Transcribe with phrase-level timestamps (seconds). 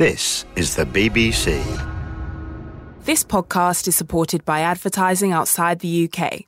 [0.00, 1.60] This is the BBC.
[3.04, 6.46] This podcast is supported by advertising outside the UK.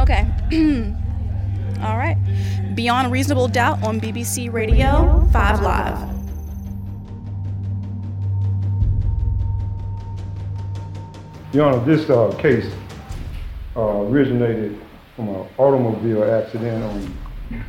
[0.00, 0.26] Okay.
[1.84, 2.16] All right.
[2.74, 5.98] Beyond Reasonable Doubt on BBC Radio 5 Live.
[11.52, 12.74] Your Honor, this uh, case
[13.76, 14.80] uh, originated
[15.14, 17.16] from an automobile accident on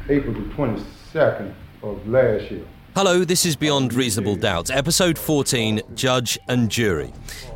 [0.09, 1.53] April the 22nd
[1.83, 2.65] of last year.
[2.95, 7.11] Hello, this is Beyond Reasonable Doubt, episode 14 Judge and Jury.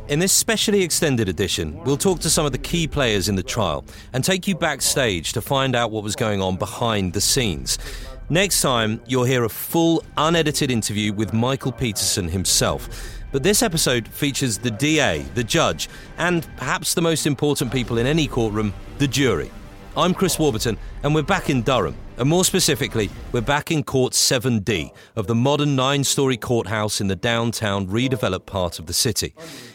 [0.08, 3.42] In this specially extended edition, we'll talk to some of the key players in the
[3.42, 3.82] trial
[4.12, 7.78] and take you backstage to find out what was going on behind the scenes.
[8.28, 12.90] Next time, you'll hear a full, unedited interview with Michael Peterson himself.
[13.32, 15.88] But this episode features the DA, the judge,
[16.18, 19.50] and perhaps the most important people in any courtroom, the jury.
[19.96, 21.96] I'm Chris Warburton, and we're back in Durham.
[22.20, 27.06] And more specifically, we're back in Court 7D of the modern nine story courthouse in
[27.06, 29.34] the downtown redeveloped part of the city.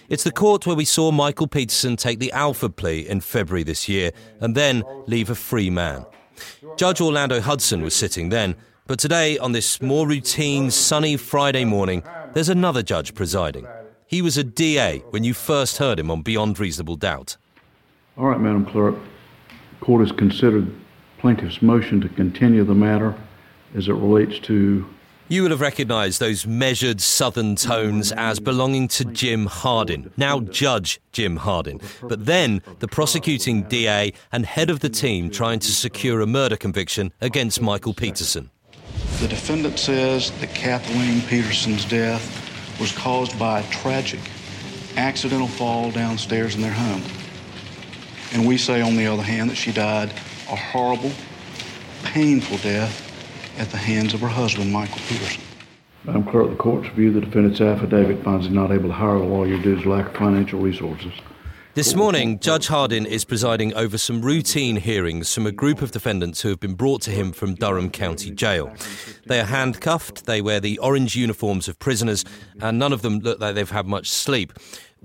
[0.10, 3.90] It's the court where we saw Michael Peterson take the Alford plea in February this
[3.90, 6.06] year and then leave a free man.
[6.78, 12.04] Judge Orlando Hudson was sitting then, but today, on this more routine, sunny Friday morning,
[12.36, 13.66] there's another judge presiding.
[14.06, 17.38] He was a DA when you first heard him on Beyond Reasonable Doubt.
[18.20, 18.94] All right, Madam Clerk.
[19.82, 20.72] Court has considered
[21.20, 23.16] plaintiff's motion to continue the matter
[23.76, 24.88] as it relates to.
[25.28, 31.02] You will have recognised those measured southern tones as belonging to Jim Hardin, now Judge
[31.12, 36.22] Jim Hardin, but then the prosecuting DA and head of the team trying to secure
[36.22, 38.52] a murder conviction against Michael Peterson.
[39.20, 44.20] The defendant says that Kathleen Peterson's death was caused by a tragic,
[44.96, 47.02] accidental fall downstairs in their home.
[48.32, 50.14] And we say, on the other hand, that she died
[50.50, 51.12] a horrible,
[52.04, 53.02] painful death
[53.58, 55.42] at the hands of her husband, Michael Peterson.
[56.04, 59.16] Madam Clerk, at the court's view the defendant's affidavit finds him not able to hire
[59.16, 61.14] a lawyer due to his lack of financial resources.
[61.74, 66.42] This morning, Judge Hardin is presiding over some routine hearings from a group of defendants
[66.42, 68.74] who have been brought to him from Durham County Jail.
[69.26, 72.24] They are handcuffed, they wear the orange uniforms of prisoners,
[72.62, 74.54] and none of them look like they've had much sleep.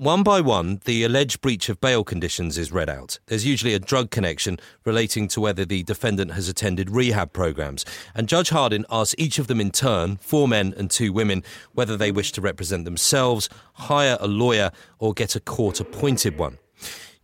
[0.00, 3.18] One by one, the alleged breach of bail conditions is read out.
[3.26, 7.84] There's usually a drug connection relating to whether the defendant has attended rehab programs.
[8.14, 11.44] And Judge Hardin asks each of them in turn, four men and two women,
[11.74, 16.56] whether they wish to represent themselves, hire a lawyer, or get a court appointed one.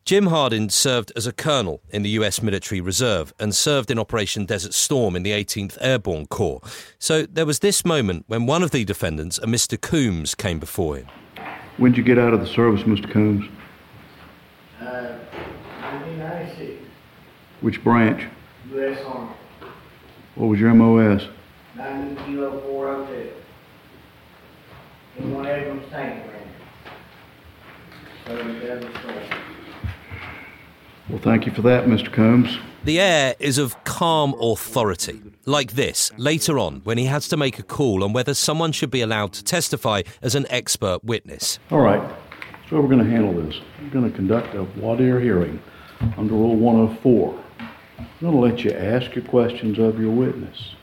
[0.04, 4.44] Jim Hardin served as a colonel in the US Military Reserve and served in Operation
[4.44, 6.60] Desert Storm in the 18th Airborne Corps.
[6.98, 9.80] So there was this moment when one of the defendants, a Mr.
[9.80, 11.06] Coombs, came before him.
[11.78, 13.10] When did you get out of the service, Mr.
[13.10, 13.44] Combs?
[14.80, 15.18] Uh,
[15.82, 16.82] 1996,
[17.60, 18.24] Which branch?
[18.72, 18.98] U.S.
[19.04, 19.30] Army,
[20.36, 21.28] What was your MOS?
[21.76, 23.32] 90 Kilo 402.
[25.18, 25.44] In one
[25.90, 26.46] tank range.
[28.26, 29.16] Serving Desert Storm.
[31.08, 32.12] Well, thank you for that, Mr.
[32.12, 32.58] Combs.
[32.82, 37.60] The air is of calm authority, like this later on when he has to make
[37.60, 41.60] a call on whether someone should be allowed to testify as an expert witness.
[41.70, 42.02] All right,
[42.68, 43.60] so we're going to handle this.
[43.80, 45.62] We're going to conduct a voir dire hearing
[46.16, 47.40] under Rule 104.
[47.98, 50.74] I'm going to let you ask your questions of your witness.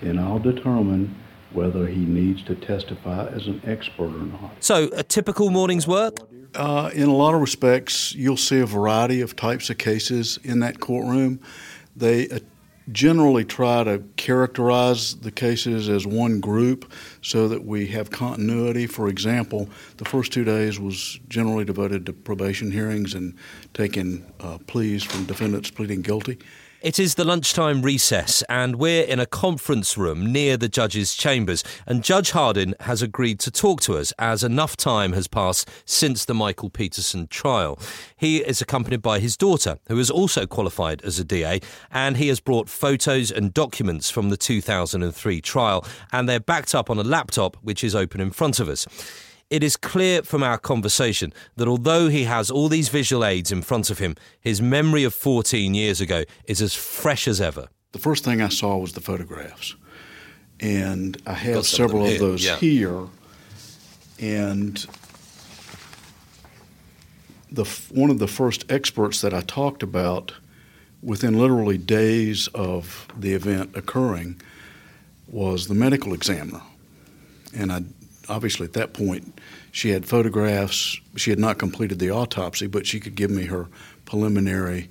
[0.00, 1.16] Then I'll determine
[1.54, 4.52] whether he needs to testify as an expert or not.
[4.60, 6.18] So, a typical morning's work?
[6.54, 10.60] Uh, in a lot of respects, you'll see a variety of types of cases in
[10.60, 11.40] that courtroom.
[11.96, 12.40] They uh,
[12.90, 16.92] generally try to characterize the cases as one group
[17.22, 18.86] so that we have continuity.
[18.86, 19.68] For example,
[19.98, 23.34] the first two days was generally devoted to probation hearings and
[23.72, 26.38] taking uh, pleas from defendants pleading guilty.
[26.82, 31.62] It is the lunchtime recess, and we're in a conference room near the judge's chambers.
[31.86, 36.24] And Judge Hardin has agreed to talk to us as enough time has passed since
[36.24, 37.78] the Michael Peterson trial.
[38.16, 41.60] He is accompanied by his daughter, who is also qualified as a DA,
[41.92, 46.90] and he has brought photos and documents from the 2003 trial, and they're backed up
[46.90, 48.88] on a laptop which is open in front of us.
[49.52, 53.60] It is clear from our conversation that although he has all these visual aids in
[53.60, 57.68] front of him, his memory of 14 years ago is as fresh as ever.
[57.92, 59.74] The first thing I saw was the photographs.
[60.58, 62.56] And I have Got some of several of those yeah.
[62.56, 63.08] here.
[64.18, 64.86] And
[67.50, 70.32] the one of the first experts that I talked about
[71.02, 74.40] within literally days of the event occurring
[75.28, 76.62] was the medical examiner.
[77.54, 77.82] And I
[78.32, 79.40] obviously at that point
[79.70, 80.98] she had photographs.
[81.16, 83.68] She had not completed the autopsy, but she could give me her
[84.04, 84.90] preliminary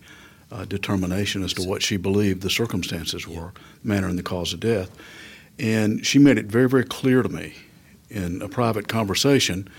[0.52, 3.54] uh, determination as to what she believed the circumstances were,
[3.84, 4.90] manner and the cause of death.
[5.60, 7.56] And she made it very, very clear to me
[8.10, 9.70] in a private conversation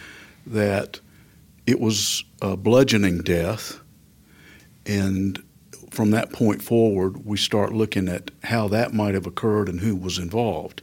[0.46, 1.00] that
[1.66, 3.80] it was a bludgeoning death,
[4.86, 5.42] and
[5.90, 9.94] from that point forward, we start looking at how that might have occurred and who
[9.94, 10.82] was involved.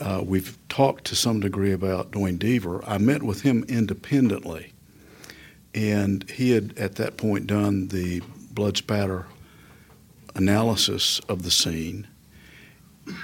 [0.00, 2.82] Uh, we've talked to some degree about Duane Deaver.
[2.86, 4.72] I met with him independently,
[5.74, 9.26] and he had at that point done the blood spatter
[10.34, 12.08] analysis of the scene,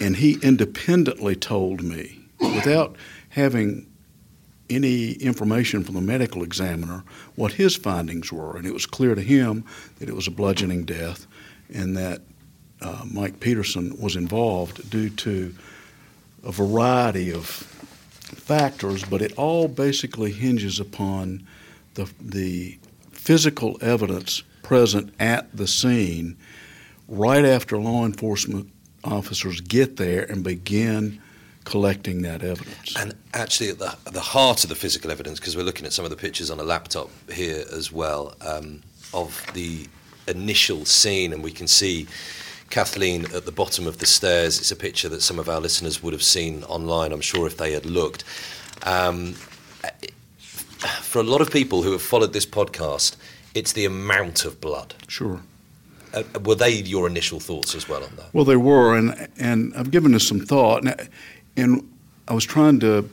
[0.01, 2.97] and he independently told me, without
[3.31, 3.87] having
[4.69, 7.03] any information from the medical examiner,
[7.35, 8.57] what his findings were.
[8.57, 9.65] And it was clear to him
[9.99, 11.27] that it was a bludgeoning death
[11.73, 12.23] and that
[12.81, 15.55] uh, Mike Peterson was involved due to
[16.45, 21.47] a variety of factors, but it all basically hinges upon
[21.95, 22.79] the, the
[23.11, 26.37] physical evidence present at the scene
[27.09, 28.71] right after law enforcement
[29.05, 31.21] officers get there and begin
[31.65, 32.97] collecting that evidence.
[32.97, 35.93] And actually, at the, at the heart of the physical evidence, because we're looking at
[35.93, 38.83] some of the pictures on a laptop here as well, um,
[39.13, 39.87] of the
[40.29, 42.07] initial scene, and we can see
[42.71, 44.59] Kathleen at the bottom of the stairs.
[44.59, 47.57] It's a picture that some of our listeners would have seen online, I'm sure, if
[47.57, 48.25] they had looked.
[48.85, 49.35] Um,
[51.03, 53.17] for a lot of people who have followed this podcast,
[53.55, 54.95] it's the amount of blood.
[55.09, 55.43] Sure.
[56.15, 58.33] Uh, were they your initial thoughts as well on that?
[58.33, 61.09] Well, they were, and and I've given this some thought, and,
[61.57, 61.93] and
[62.27, 63.09] I was trying to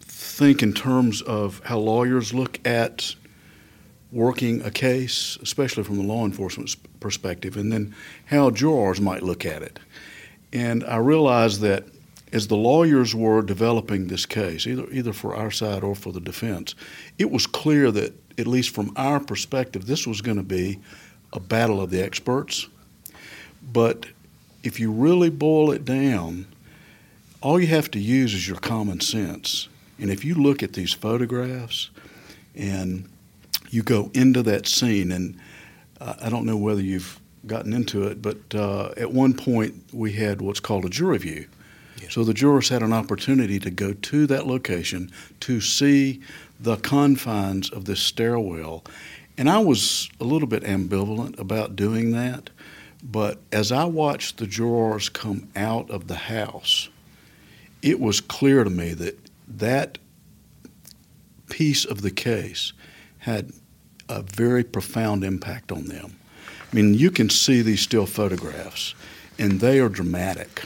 [0.00, 3.14] think in terms of how lawyers look at
[4.12, 7.94] working a case, especially from the law enforcement perspective, and then
[8.26, 9.78] how jurors might look at it.
[10.52, 11.84] And I realized that
[12.32, 16.20] as the lawyers were developing this case, either either for our side or for the
[16.20, 16.74] defense,
[17.18, 20.78] it was clear that at least from our perspective, this was going to be
[21.32, 22.68] a battle of the experts.
[23.72, 24.06] But
[24.62, 26.46] if you really boil it down,
[27.40, 29.68] all you have to use is your common sense.
[29.98, 31.90] And if you look at these photographs
[32.54, 33.08] and
[33.70, 35.38] you go into that scene, and
[36.00, 40.12] uh, I don't know whether you've gotten into it, but uh, at one point we
[40.12, 41.46] had what's called a jury view.
[42.02, 42.08] Yeah.
[42.10, 46.20] So the jurors had an opportunity to go to that location to see
[46.58, 48.84] the confines of this stairwell
[49.40, 52.50] and I was a little bit ambivalent about doing that,
[53.02, 56.90] but as I watched the jurors come out of the house,
[57.80, 59.18] it was clear to me that
[59.48, 59.96] that
[61.48, 62.74] piece of the case
[63.20, 63.52] had
[64.10, 66.16] a very profound impact on them.
[66.70, 68.94] I mean, you can see these still photographs,
[69.38, 70.64] and they are dramatic.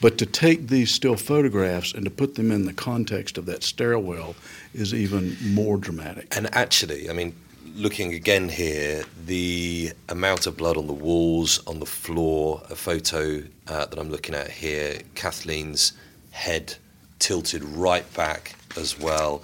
[0.00, 3.62] But to take these still photographs and to put them in the context of that
[3.62, 4.36] stairwell
[4.74, 6.36] is even more dramatic.
[6.36, 7.34] And actually, I mean,
[7.74, 13.42] looking again here, the amount of blood on the walls, on the floor, a photo
[13.68, 15.92] uh, that I'm looking at here, Kathleen's
[16.30, 16.76] head
[17.18, 19.42] tilted right back as well.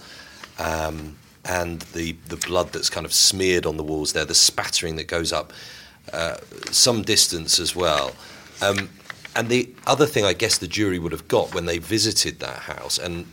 [0.59, 4.95] Um, and the, the blood that's kind of smeared on the walls there, the spattering
[4.95, 5.51] that goes up
[6.11, 6.37] uh,
[6.71, 8.13] some distance as well.
[8.61, 8.89] Um,
[9.35, 12.59] and the other thing I guess the jury would have got when they visited that
[12.59, 13.25] house, and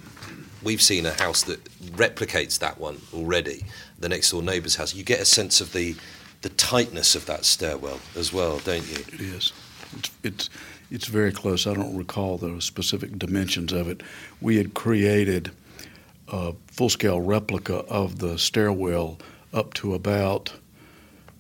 [0.63, 1.63] we've seen a house that
[1.93, 3.65] replicates that one already,
[3.99, 5.97] the next door neighbour's house, you get a sense of the
[6.43, 9.05] the tightness of that stairwell as well, don't you?
[9.19, 9.53] Is.
[9.99, 10.51] It's it's,
[10.91, 11.67] it's very close.
[11.67, 14.03] I don't recall the specific dimensions of it.
[14.41, 15.51] We had created
[16.81, 19.19] a full-scale replica of the stairwell
[19.53, 20.51] up to about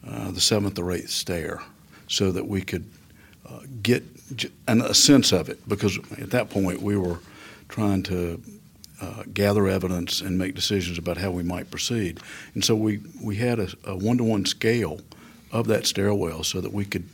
[0.06, 1.62] uh, the seventh or eighth stair,
[2.08, 2.84] so that we could
[3.48, 4.04] uh, get
[4.68, 5.66] a sense of it.
[5.66, 7.20] Because at that point we were
[7.70, 8.38] trying to
[9.00, 12.20] uh, gather evidence and make decisions about how we might proceed.
[12.52, 15.00] And so we, we had a one to one scale
[15.52, 17.08] of that stairwell so that we could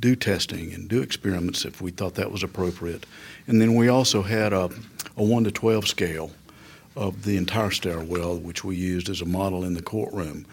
[0.00, 3.06] do testing and do experiments if we thought that was appropriate.
[3.46, 4.70] And then we also had a,
[5.16, 6.32] a 1 to 12 scale
[6.96, 10.46] of the entire stairwell, which we used as a model in the courtroom.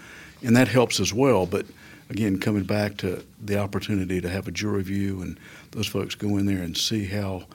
[0.43, 1.45] And that helps as well.
[1.45, 1.65] But
[2.09, 5.39] again, coming back to the opportunity to have a jury view and
[5.71, 7.45] those folks go in there and see how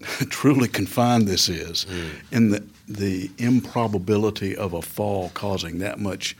[0.28, 2.10] truly confined this is, mm.
[2.32, 6.34] and the the improbability of a fall causing that much,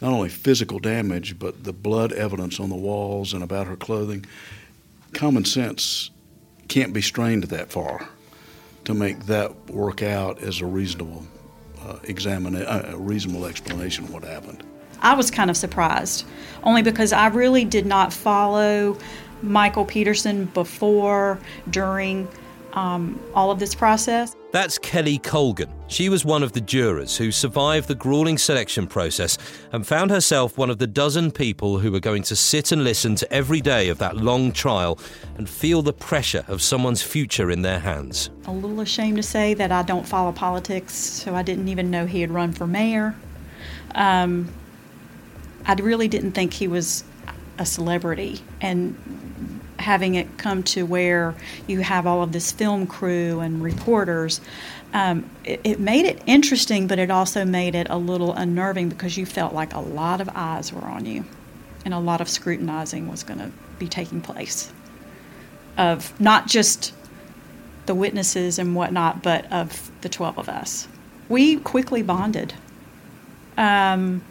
[0.00, 4.24] not only physical damage, but the blood evidence on the walls and about her clothing.
[5.12, 6.10] Common sense
[6.68, 8.08] can't be strained that far
[8.84, 11.24] to make that work out as a reasonable
[11.86, 14.62] uh, examine uh, a reasonable explanation of what happened.
[15.00, 16.26] I was kind of surprised,
[16.62, 18.98] only because I really did not follow
[19.42, 21.38] Michael Peterson before,
[21.70, 22.28] during,
[22.74, 24.36] um, all of this process.
[24.52, 25.72] That's Kelli Colgan.
[25.86, 29.38] She was one of the jurors who survived the grueling selection process
[29.72, 33.14] and found herself one of the dozen people who were going to sit and listen
[33.16, 34.98] to every day of that long trial
[35.38, 38.30] and feel the pressure of someone's future in their hands.
[38.46, 42.06] A little ashamed to say that I don't follow politics, so I didn't even know
[42.06, 43.14] he had run for mayor.
[43.94, 44.52] Um,
[45.64, 47.04] I really didn't think he was
[47.58, 48.40] a celebrity.
[48.60, 48.96] And
[49.80, 51.34] having it come to where
[51.66, 54.40] you have all of this film crew and reporters,
[54.92, 59.16] um, it, it, made it interesting, but it also made it a little unnerving because
[59.16, 61.24] you felt like a lot of eyes were on you
[61.84, 64.72] and a lot of scrutinizing was going to be taking place
[65.78, 66.92] of not just
[67.86, 70.86] the witnesses and whatnot, but of the 12 of us.
[71.28, 72.54] We quickly bonded.
[73.56, 74.22] Um,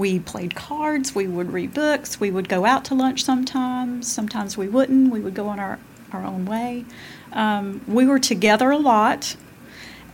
[0.00, 4.56] we played cards, we would read books, we would go out to lunch sometimes, sometimes
[4.56, 5.78] we wouldn't, we would go on our,
[6.12, 6.86] our own way.
[7.34, 9.36] Um, we were together a lot,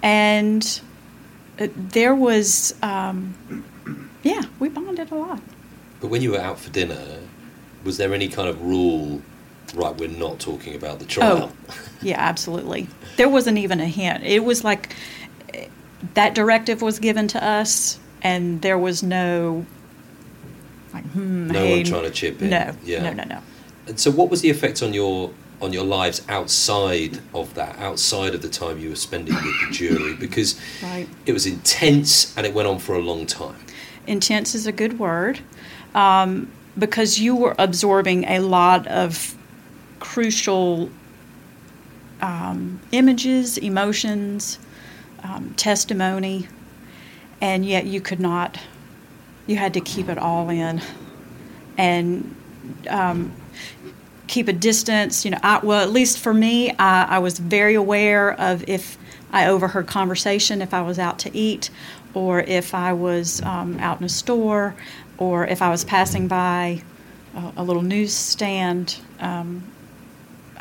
[0.03, 0.81] and
[1.57, 3.65] there was, um,
[4.25, 5.41] yeah, we bonded a lot.
[6.01, 7.21] But when you were out for dinner,
[7.85, 9.23] was there any kind of rule?
[9.73, 11.53] Right, we're not talking about the trial.
[11.69, 12.89] Oh, yeah, absolutely.
[13.17, 14.25] There wasn't even a hint.
[14.25, 14.95] It was like
[16.15, 19.65] that directive was given to us and there was no
[20.97, 22.51] like hmm, no hey, one trying to chip in.
[22.51, 23.03] No, yeah.
[23.03, 23.43] no, no, no.
[23.87, 28.35] And so, what was the effect on your on your lives outside of that, outside
[28.35, 30.15] of the time you were spending with the jury?
[30.15, 31.09] Because right.
[31.25, 33.57] it was intense and it went on for a long time.
[34.07, 35.41] Intense is a good word
[35.95, 39.35] um, because you were absorbing a lot of
[39.99, 40.91] crucial
[42.21, 44.59] um, images, emotions,
[45.23, 46.49] um, testimony
[47.41, 48.59] and yet you could not.
[49.47, 50.81] You had to keep it all in,
[51.79, 52.35] and
[52.89, 53.33] um,
[54.27, 55.25] keep a distance.
[55.25, 58.99] You know, I, well, at least for me, I, I was very aware of if
[59.33, 61.71] I overheard conversation, if I was out to eat,
[62.15, 64.75] or if I was um, out in a store,
[65.19, 66.83] or if I was passing by
[67.35, 68.99] a, a little newsstand.
[69.21, 69.73] Um,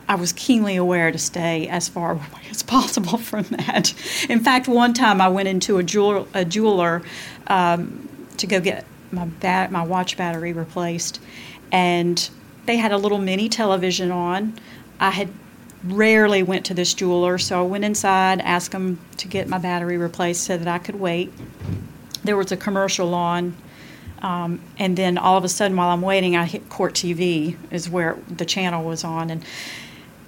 [0.08, 3.94] I was keenly aware to stay as far away as possible from that.
[4.30, 7.02] In fact, one time I went into a, jewel, a jeweler
[7.48, 11.20] um, to go get my bat, my watch battery replaced,
[11.72, 12.30] and
[12.66, 14.54] they had a little mini television on.
[15.00, 15.30] I had
[15.84, 19.98] rarely went to this jeweler, so I went inside, asked them to get my battery
[19.98, 21.32] replaced so that I could wait.
[22.24, 23.56] There was a commercial on.
[24.22, 27.90] Um, and then all of a sudden, while I'm waiting, I hit Court TV, is
[27.90, 29.44] where the channel was on, and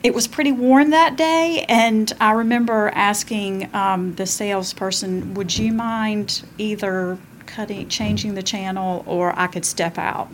[0.03, 5.73] it was pretty warm that day, and I remember asking um, the salesperson, "Would you
[5.73, 10.29] mind either cutting, changing the channel, or I could step out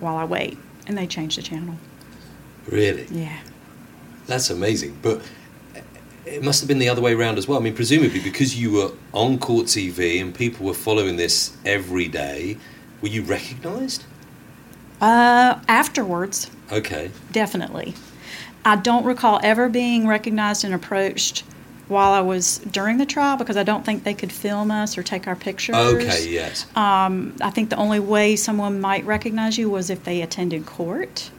[0.00, 0.56] while I wait?"
[0.86, 1.76] And they changed the channel.
[2.66, 3.06] Really?
[3.10, 3.38] Yeah.
[4.26, 5.20] That's amazing, but
[6.26, 7.58] it must have been the other way around as well.
[7.58, 12.08] I mean, presumably because you were on court TV and people were following this every
[12.08, 12.56] day,
[13.02, 14.04] were you recognised?
[15.00, 16.50] Uh, afterwards.
[16.72, 17.10] Okay.
[17.32, 17.94] Definitely.
[18.64, 21.44] I don't recall ever being recognized and approached
[21.88, 25.02] while I was during the trial because I don't think they could film us or
[25.02, 25.76] take our pictures.
[25.76, 26.66] Okay, yes.
[26.76, 31.30] Um, I think the only way someone might recognize you was if they attended court.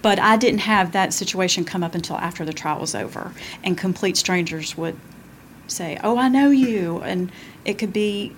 [0.00, 3.32] But I didn't have that situation come up until after the trial was over,
[3.64, 4.96] and complete strangers would
[5.66, 7.32] say, "Oh, I know you," and
[7.64, 8.32] it could be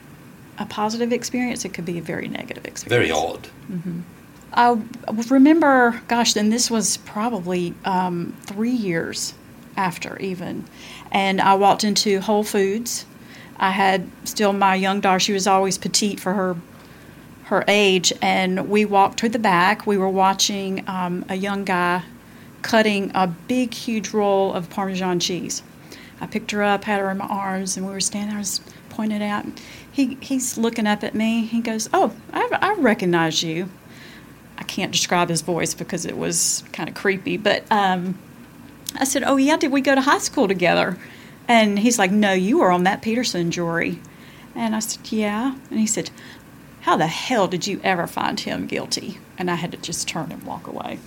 [0.59, 1.65] a positive experience.
[1.67, 3.09] It could be a very negative experience.
[3.09, 3.49] Very odd.
[3.71, 4.01] Mm-hmm.
[4.53, 4.77] I
[5.29, 9.35] remember, gosh, then this was probably um, three years
[9.81, 10.65] after even.
[11.11, 13.07] And I walked into Whole Foods.
[13.57, 16.57] I had still my young daughter, she was always petite for her
[17.45, 19.85] her age, and we walked to the back.
[19.85, 22.05] We were watching um, a young guy
[22.63, 25.65] cutting a big, huge roll of Parmesan cheese.
[26.21, 28.37] I picked her up, had her in my arms, and we were standing there.
[28.37, 28.61] I was
[28.91, 29.47] pointed out.
[29.91, 31.45] He, he's looking up at me.
[31.45, 33.69] He goes, Oh, I, I recognize you.
[34.57, 37.37] I can't describe his voice because it was kind of creepy.
[37.37, 38.17] But um,
[38.97, 40.99] I said, "Oh yeah, did we go to high school together?"
[41.49, 44.01] And he's like, "No, you were on that Peterson jury."
[44.55, 46.11] And I said, "Yeah." And he said,
[46.83, 50.33] "How the hell did you ever find him guilty?" And I had to just turn
[50.33, 50.99] and walk away.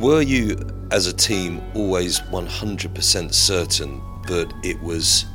[0.00, 0.56] Were you
[0.90, 4.00] as a team, always 100% certain
[4.30, 5.26] that it was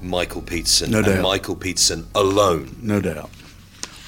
[0.00, 1.22] Michael Peterson no and doubt.
[1.22, 2.76] Michael Peterson alone.
[2.80, 3.30] No doubt.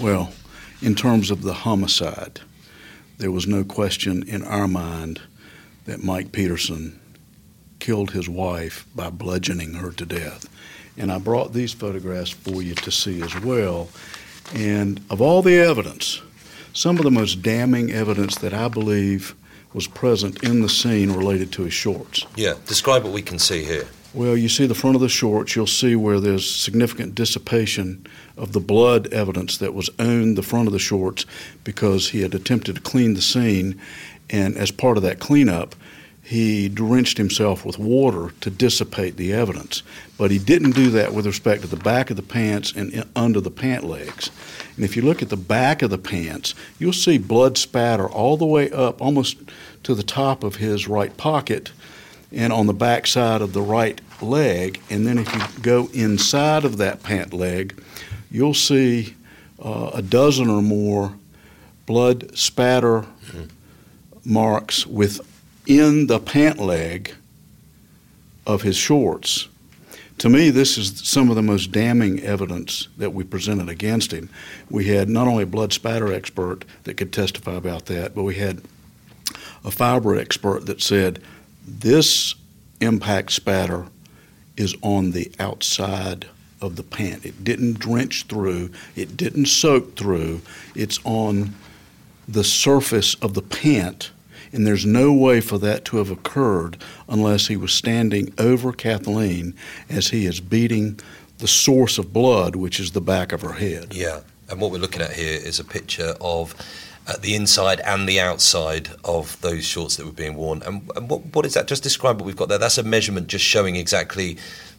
[0.01, 0.33] Well,
[0.81, 2.41] in terms of the homicide,
[3.19, 5.21] there was no question in our mind
[5.85, 6.99] that Mike Peterson
[7.81, 10.49] killed his wife by bludgeoning her to death.
[10.97, 13.89] And I brought these photographs for you to see as well.
[14.55, 16.23] And of all the evidence,
[16.73, 19.35] some of the most damning evidence that I believe
[19.73, 22.27] was present in the scene related to his shorts.
[22.37, 23.87] Yeah, describe what we can see here.
[24.13, 28.05] Well, you see the front of the shorts, you'll see where there's significant dissipation
[28.37, 31.27] of the blood evidence that was on the front of the shorts
[31.63, 33.81] because he had attempted to clean the scene.
[34.29, 35.77] And as part of that cleanup,
[36.25, 39.85] he drenched himself with water to dissipate the evidence.
[40.19, 43.41] But he didn't do that with respect to the back of the pants and under
[43.41, 44.33] the pant legs.
[44.75, 48.37] And if you look at the back of the pants, you'll see blood spatter all
[48.37, 49.39] the way up almost
[49.85, 51.71] to the top of his right pocket
[52.33, 54.81] and on the back side of the right leg.
[54.91, 57.83] And then if you go inside of that pant leg,
[58.31, 59.15] you'll see
[59.63, 61.15] uh, a dozen or more
[61.87, 63.45] blood spatter mm-hmm.
[64.25, 67.15] marks within the pant leg
[68.47, 69.49] of his shorts.
[70.19, 74.29] To me, this is some of the most damning evidence that we presented against him.
[74.69, 78.35] We had not only a blood spatter expert that could testify about that, but we
[78.35, 78.61] had
[79.65, 81.23] a fiber expert that said
[81.79, 82.35] this
[82.81, 83.87] impact spatter
[84.57, 86.27] is on the outside
[86.61, 87.25] of the pant.
[87.25, 90.43] It didn't drench through, it didn't soak through,
[90.75, 91.55] it's on
[92.29, 94.11] the surface of the pant.
[94.53, 96.77] And there's no way for that to have occurred
[97.09, 99.55] unless he was standing over Kathleen
[99.89, 100.99] as he is beating
[101.39, 103.95] the source of blood, which is the back of her head.
[103.95, 104.21] Yeah.
[104.51, 106.55] And what we're looking at here is a picture of
[107.07, 110.63] uh, the inside and the outside of those shorts that were being worn.
[110.63, 111.67] And, and what, what is that?
[111.67, 112.59] Just describe what we've got there.
[112.59, 114.37] That's a measurement just showing exactly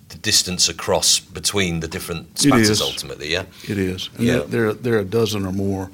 [0.10, 3.46] the distance across between the different spatters ultimately, yeah?
[3.64, 4.10] It is.
[4.18, 4.40] And yeah.
[4.46, 5.90] There, there are a dozen or more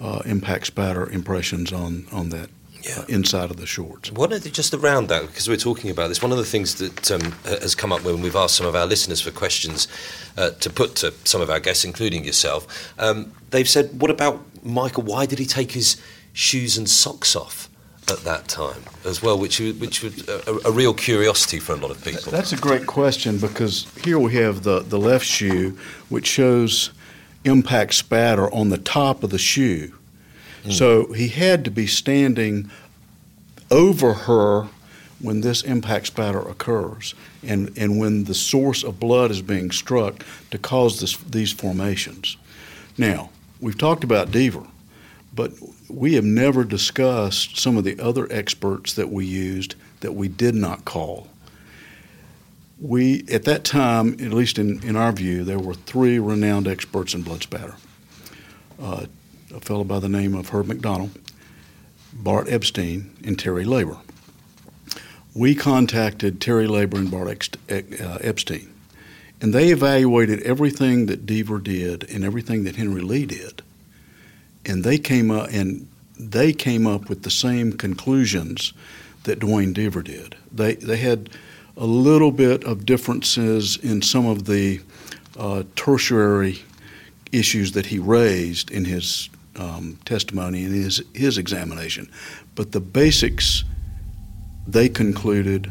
[0.00, 2.50] uh, impact spatter impressions on, on that
[2.84, 3.00] yeah.
[3.00, 4.10] uh, inside of the shorts.
[4.12, 6.76] One of the, just around that, because we're talking about this, one of the things
[6.76, 9.88] that um, has come up when we've asked some of our listeners for questions
[10.36, 14.40] uh, to put to some of our guests, including yourself, um, they've said, "What about
[14.64, 15.02] Michael?
[15.02, 16.00] Why did he take his
[16.32, 17.70] shoes and socks off?"
[18.06, 21.90] At that time, as well, which which was a, a real curiosity for a lot
[21.90, 22.30] of people.
[22.30, 25.78] That's a great question because here we have the, the left shoe,
[26.10, 26.90] which shows
[27.44, 29.94] impact spatter on the top of the shoe
[30.64, 30.72] Mm.
[30.72, 32.70] So he had to be standing
[33.70, 34.68] over her
[35.20, 40.24] when this impact spatter occurs and, and when the source of blood is being struck
[40.50, 42.36] to cause this, these formations.
[42.98, 44.66] Now, we've talked about Deaver,
[45.34, 45.52] but
[45.88, 50.54] we have never discussed some of the other experts that we used that we did
[50.54, 51.28] not call.
[52.80, 57.14] We, at that time, at least in, in our view, there were three renowned experts
[57.14, 57.76] in blood spatter.
[58.80, 59.06] Uh,
[59.52, 61.10] a fellow by the name of Herb MacDonell,
[62.12, 63.98] Bart Epstein, and Terry Laber.
[65.34, 68.72] We contacted Terry Laber and Bart uh, Epstein,
[69.40, 73.62] and they evaluated everything that Deaver did and everything that Henry Lee did,
[74.64, 78.72] and they came up and they came up with the same conclusions
[79.24, 80.36] that Duane Deaver did.
[80.52, 81.30] They they had
[81.76, 84.80] a little bit of differences in some of the
[85.36, 86.62] uh, tertiary
[87.34, 92.10] issues that he raised in his um, testimony and his, his examination.
[92.54, 93.64] But the basics
[94.66, 95.70] they concluded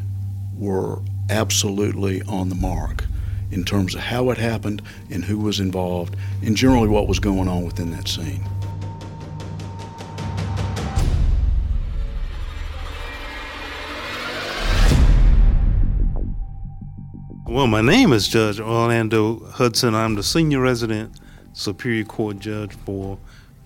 [0.57, 0.99] were
[1.29, 3.05] absolutely on the mark
[3.51, 7.47] in terms of how it happened and who was involved and generally what was going
[7.47, 8.43] on within that scene.
[17.45, 19.93] Well, my name is Judge Orlando Hudson.
[19.93, 21.19] I'm the senior resident
[21.53, 23.17] Superior Court judge for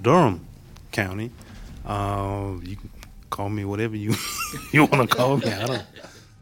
[0.02, 0.46] Durham
[0.92, 1.32] County.
[1.86, 2.90] Uh, you can
[3.30, 4.14] call me whatever you
[4.72, 5.52] you want to call me.
[5.52, 5.84] I don't.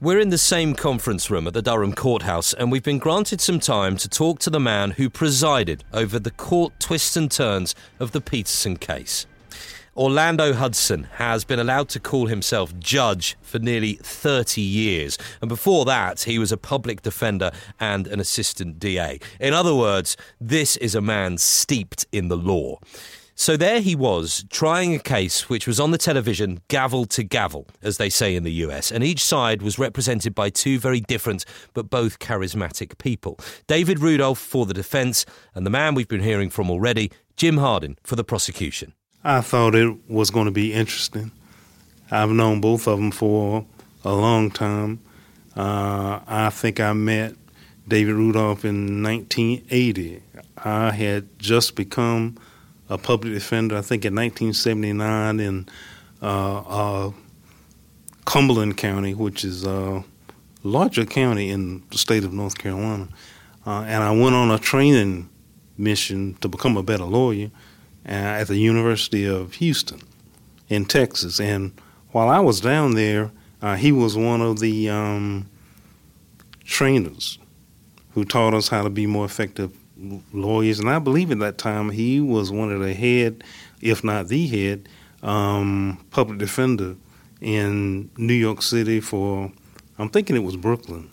[0.01, 3.59] We're in the same conference room at the Durham Courthouse, and we've been granted some
[3.59, 8.11] time to talk to the man who presided over the court twists and turns of
[8.11, 9.25] the Peterson case.
[9.97, 15.17] Orlando Hudson has been allowed to call himself judge for nearly 30 years.
[15.39, 19.21] And before that, he was a public defender and an assistant DA.
[19.39, 22.79] In other words, this is a man steeped in the law.
[23.35, 27.65] So there he was, trying a case which was on the television gavel to gavel,
[27.81, 31.45] as they say in the US, and each side was represented by two very different
[31.73, 36.49] but both charismatic people David Rudolph for the defense, and the man we've been hearing
[36.49, 38.93] from already, Jim Hardin, for the prosecution.
[39.27, 41.31] I thought it was going to be interesting.
[42.11, 43.65] I've known both of them for
[44.03, 45.01] a long time.
[45.57, 47.33] Uh, I think I met
[47.87, 50.21] David Rudolph in 1980.
[50.63, 52.37] I had just become
[52.87, 55.67] a public defender, I think in 1979 in
[56.21, 57.11] uh, uh,
[58.25, 60.03] Cumberland County, which is a
[60.61, 63.07] larger county in the state of North Carolina.
[63.65, 65.29] uh, and I went on a training
[65.79, 67.49] mission to become a better lawyer uh,
[68.05, 70.01] at the University of Houston
[70.69, 71.39] in Texas.
[71.39, 71.71] And
[72.11, 75.49] while I was down there, uh, he was one of the um,
[76.63, 77.39] trainers
[78.13, 79.75] who taught us how to be more effective
[80.33, 80.79] lawyers.
[80.79, 83.43] And I believe at that time he was one of the head,
[83.81, 84.87] if not the head,
[85.23, 86.95] um, public defender
[87.41, 89.51] in New York City for,
[89.97, 91.09] I'm thinking it was Brooklyn,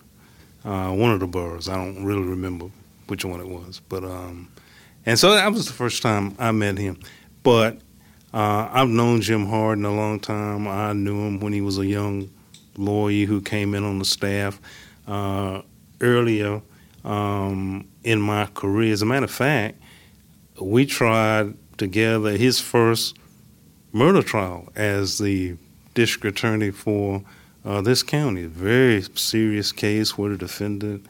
[0.65, 1.69] uh, one of the boroughs.
[1.69, 2.71] I don't really remember
[3.07, 3.81] which one it was.
[3.89, 4.49] But, um,
[5.07, 6.99] and so that was the first time I met him.
[7.43, 7.79] But
[8.33, 10.67] uh, I've known Jim Hardin a long time.
[10.67, 12.31] I knew him when he was a young
[12.77, 14.61] lawyer who came in on the staff
[15.07, 15.63] uh,
[16.01, 16.63] earlier
[17.05, 18.93] um, in my career.
[18.93, 19.81] As a matter of fact,
[20.61, 23.17] we tried together his first
[23.93, 25.57] murder trial as the
[25.95, 27.23] district attorney for
[27.65, 28.45] uh, this county.
[28.45, 31.07] A very serious case where the defendant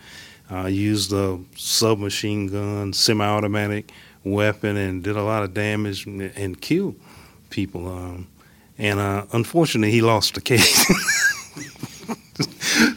[0.52, 3.90] uh, used a submachine gun, semi-automatic
[4.24, 6.94] weapon, and did a lot of damage and, killed
[7.50, 7.88] people.
[7.88, 8.26] Um,
[8.78, 10.84] and uh, unfortunately, he lost the case.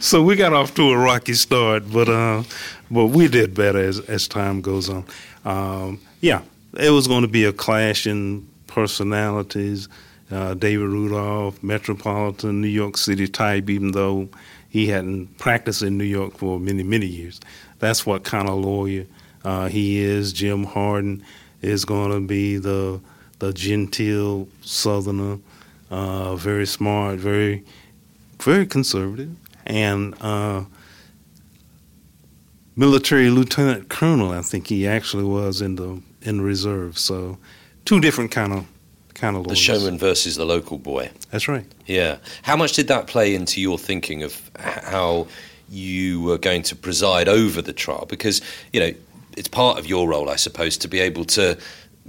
[0.00, 2.42] so we got off to a rocky start, but uh,
[2.90, 5.04] but we did better as as time goes on.
[5.44, 6.42] Um, yeah,
[6.78, 9.88] it was going to be a clash in personalities.
[10.28, 14.28] Uh, David Rudolph, Metropolitan, New York City type, even though
[14.76, 17.40] he hadn't practiced in New York for many, many years.
[17.78, 19.06] That's what kind of lawyer
[19.42, 20.34] uh, he is.
[20.34, 21.24] Jim Hardin
[21.62, 23.00] is going to be the
[23.38, 25.38] the genteel Southerner,
[25.90, 27.64] uh, very smart, very
[28.38, 29.34] very conservative,
[29.64, 30.64] and uh,
[32.76, 34.30] military lieutenant colonel.
[34.30, 36.98] I think he actually was in the in the reserve.
[36.98, 37.38] So
[37.86, 38.66] two different kind of
[39.16, 41.10] kind of The showman versus the local boy.
[41.30, 41.66] That's right.
[41.86, 42.18] Yeah.
[42.42, 45.26] How much did that play into your thinking of how
[45.68, 48.06] you were going to preside over the trial?
[48.06, 48.92] Because, you know,
[49.36, 51.58] it's part of your role, I suppose, to be able to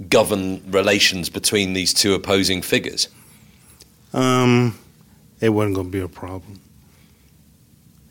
[0.08, 3.08] govern relations between these two opposing figures.
[4.12, 4.78] Um,
[5.40, 6.60] it wasn't going to be a problem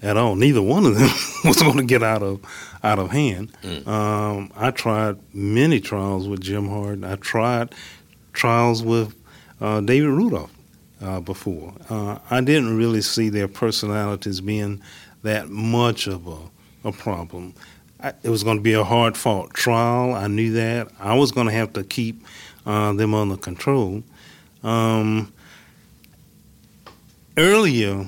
[0.02, 0.36] at all.
[0.36, 1.10] Neither one of them
[1.46, 2.42] was going to get out of
[2.84, 3.52] out of hand.
[3.88, 7.04] Um, I tried many trials with Jim Hardin.
[7.04, 7.74] I tried
[8.38, 9.16] trials with
[9.60, 10.54] uh, David Rudolph
[11.02, 11.74] uh, before.
[11.90, 14.82] Uh, I didn't really see their personalities being
[15.24, 16.38] that much of a,
[16.88, 17.56] a problem.
[18.00, 20.14] I, it was going to be a hard fought trial.
[20.14, 20.90] I knew that.
[21.00, 22.24] I was going to have to keep
[22.66, 24.04] uh, them under control.
[24.64, 25.34] Um,
[27.38, 28.08] earlier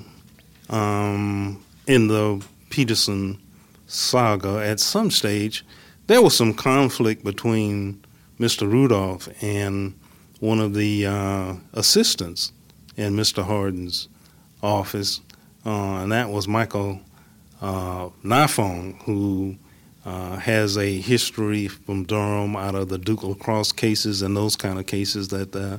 [0.70, 3.42] um, in the Peterson
[3.88, 5.66] saga, at some stage,
[6.06, 8.04] there was some conflict between
[8.40, 8.72] Mr.
[8.72, 9.99] Rudolph and
[10.40, 12.52] one of the uh, assistants
[12.96, 13.44] in Mr.
[13.44, 14.08] Hardin's
[14.62, 15.22] office,
[15.66, 15.70] uh,
[16.02, 17.02] and that was Michael
[17.62, 19.58] uh, Nifong, who
[20.06, 24.80] uh, has a history from Durham out of the Duke lacrosse cases and those kind
[24.80, 25.78] of cases that uh,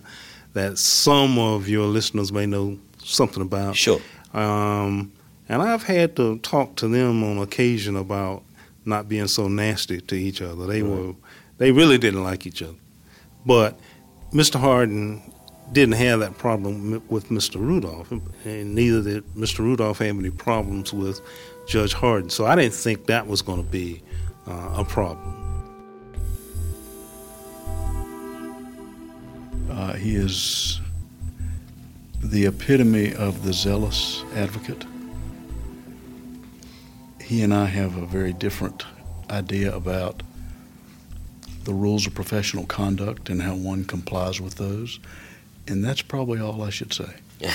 [0.53, 3.77] that some of your listeners may know something about.
[3.77, 4.01] Sure.
[4.35, 5.13] Um,
[5.49, 8.43] and I've had to talk to them on occasion about
[8.85, 10.67] not being so nasty to each other.
[10.67, 11.15] They were,
[11.59, 12.77] they really didn't like each other.
[13.45, 13.79] But
[14.33, 14.61] Mr.
[14.61, 15.21] Hardin
[15.73, 17.57] didn't have that problem with Mr.
[17.57, 19.61] Rudolph, and neither did Mr.
[19.61, 21.21] Rudolph have any problems with
[21.67, 22.31] Judge Hardin.
[22.31, 24.03] So I didn't think that was going to be
[24.47, 25.37] uh, a problem.
[29.71, 30.81] Uh, he is
[32.23, 34.85] the epitome of the zealous advocate.
[37.21, 38.85] He and I have a very different
[39.31, 40.23] idea about
[41.65, 44.99] the rules of professional conduct and how one complies with those.
[45.69, 47.15] And that's probably all I should say.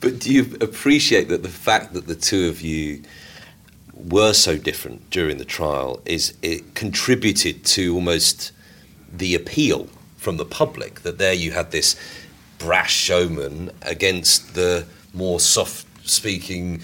[0.00, 3.02] But do you appreciate that the fact that the two of you
[3.94, 8.50] were so different during the trial is it contributed to almost
[9.12, 11.94] the appeal from the public that there you had this
[12.58, 16.80] brash showman against the more soft speaking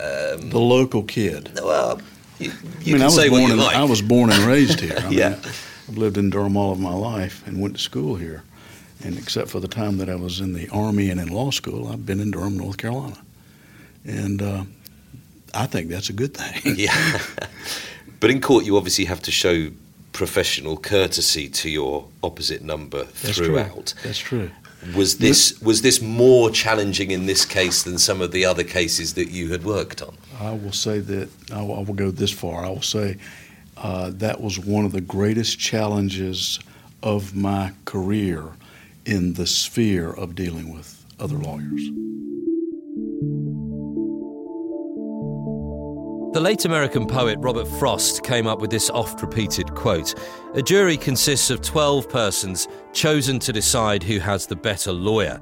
[0.00, 1.50] um, The local kid.
[1.62, 2.00] well
[2.42, 4.80] you, you I mean, I was say born in, like I was born and raised
[4.80, 4.96] here.
[4.98, 5.38] I mean, Yeah.
[5.88, 8.42] I've lived in Durham all of my life and went to school here.
[9.04, 11.88] And except for the time that I was in the Army and in law school,
[11.88, 13.18] I've been in Durham, North Carolina.
[14.04, 14.64] And uh,
[15.54, 16.74] I think that's a good thing.
[16.78, 17.18] yeah
[18.22, 19.68] but in court you obviously have to show
[20.12, 24.00] professional courtesy to your opposite number That's throughout true.
[24.04, 24.50] That's true.
[24.96, 29.14] Was this was this more challenging in this case than some of the other cases
[29.14, 30.16] that you had worked on?
[30.42, 32.64] I will say that I will, I will go this far.
[32.64, 33.16] I will say
[33.76, 36.58] uh, that was one of the greatest challenges
[37.02, 38.44] of my career
[39.06, 41.90] in the sphere of dealing with other lawyers.
[46.32, 50.14] The late American poet Robert Frost came up with this oft repeated quote
[50.54, 55.40] A jury consists of 12 persons chosen to decide who has the better lawyer.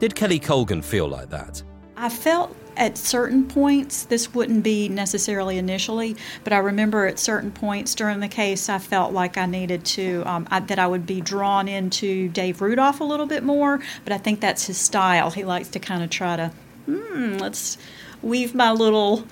[0.00, 1.62] Did Kelli Colgan feel like that?
[2.00, 7.50] I felt at certain points, this wouldn't be necessarily initially, but I remember at certain
[7.50, 11.04] points during the case, I felt like I needed to, um, I, that I would
[11.04, 15.32] be drawn into Dave Rudolph a little bit more, but I think that's his style.
[15.32, 16.52] He likes to kind of try to,
[16.86, 17.78] hmm, let's
[18.22, 19.24] weave my little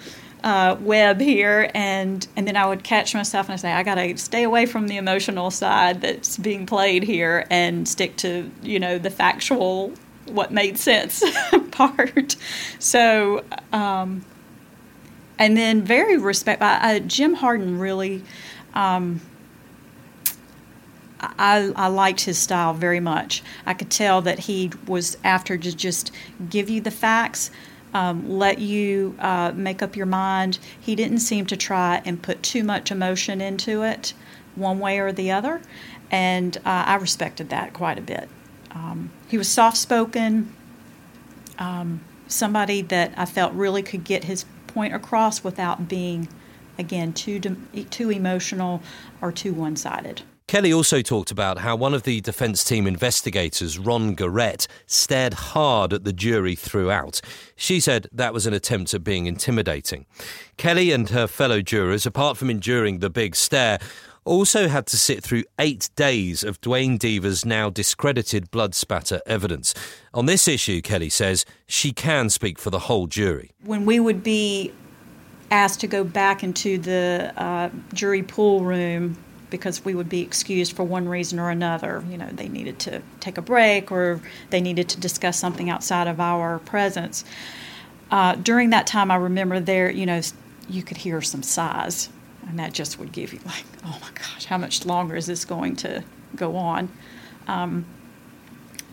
[0.43, 4.17] uh, web here, and and then I would catch myself and I say, I gotta
[4.17, 8.99] stay away from the emotional side that's being played here and stick to you know
[8.99, 9.93] the factual
[10.27, 11.23] what made sense
[11.71, 12.37] part.
[12.79, 14.25] So, um,
[15.39, 16.63] and then very respect.
[16.63, 18.23] Uh, Jim Hardin really,
[18.75, 19.21] um,
[21.21, 23.43] I, I liked his style very much.
[23.65, 26.13] I could tell that he was after to just
[26.49, 27.51] give you the facts.
[27.95, 30.59] Um, let you uh, make up your mind.
[30.79, 34.13] He didn't seem to try and put too much emotion into it,
[34.55, 35.63] one way or the other,
[36.11, 38.29] and uh, I respected that quite a bit.
[38.77, 40.53] Um, he was soft spoken,
[41.59, 46.29] um, somebody that I felt really could get his point across without being,
[46.79, 48.83] again, too, too emotional
[49.23, 50.23] or too one sided.
[50.47, 55.93] Kelli also talked about how one of the defence team investigators, Ron Guerette, stared hard
[55.93, 57.21] at the jury throughout.
[57.57, 60.05] She said that was an attempt at being intimidating.
[60.59, 63.81] Kelli and her fellow jurors, apart from enduring the big stare,
[64.27, 69.73] also had to sit through eight days of Duane Deaver's now discredited blood spatter evidence.
[70.13, 73.53] On this issue, Kelli says she can speak for the whole jury.
[73.65, 74.73] When we would be
[75.51, 79.17] asked to go back into the uh, jury pool room
[79.51, 82.03] because we would be excused for one reason or another.
[82.11, 86.09] You know, they needed to take a break or they needed to discuss something outside
[86.09, 87.25] of our presence.
[88.11, 90.21] Uh, during that time, I remember there, you know,
[90.69, 92.09] you could hear some sighs,
[92.47, 95.45] and that just would give you like, oh my gosh, how much longer is this
[95.45, 96.05] going to
[96.35, 96.89] go on?
[97.47, 97.87] Um,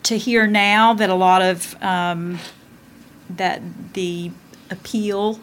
[0.04, 2.38] to hear now that a lot of um,
[3.30, 3.62] that
[3.94, 4.30] the
[4.70, 5.40] appeal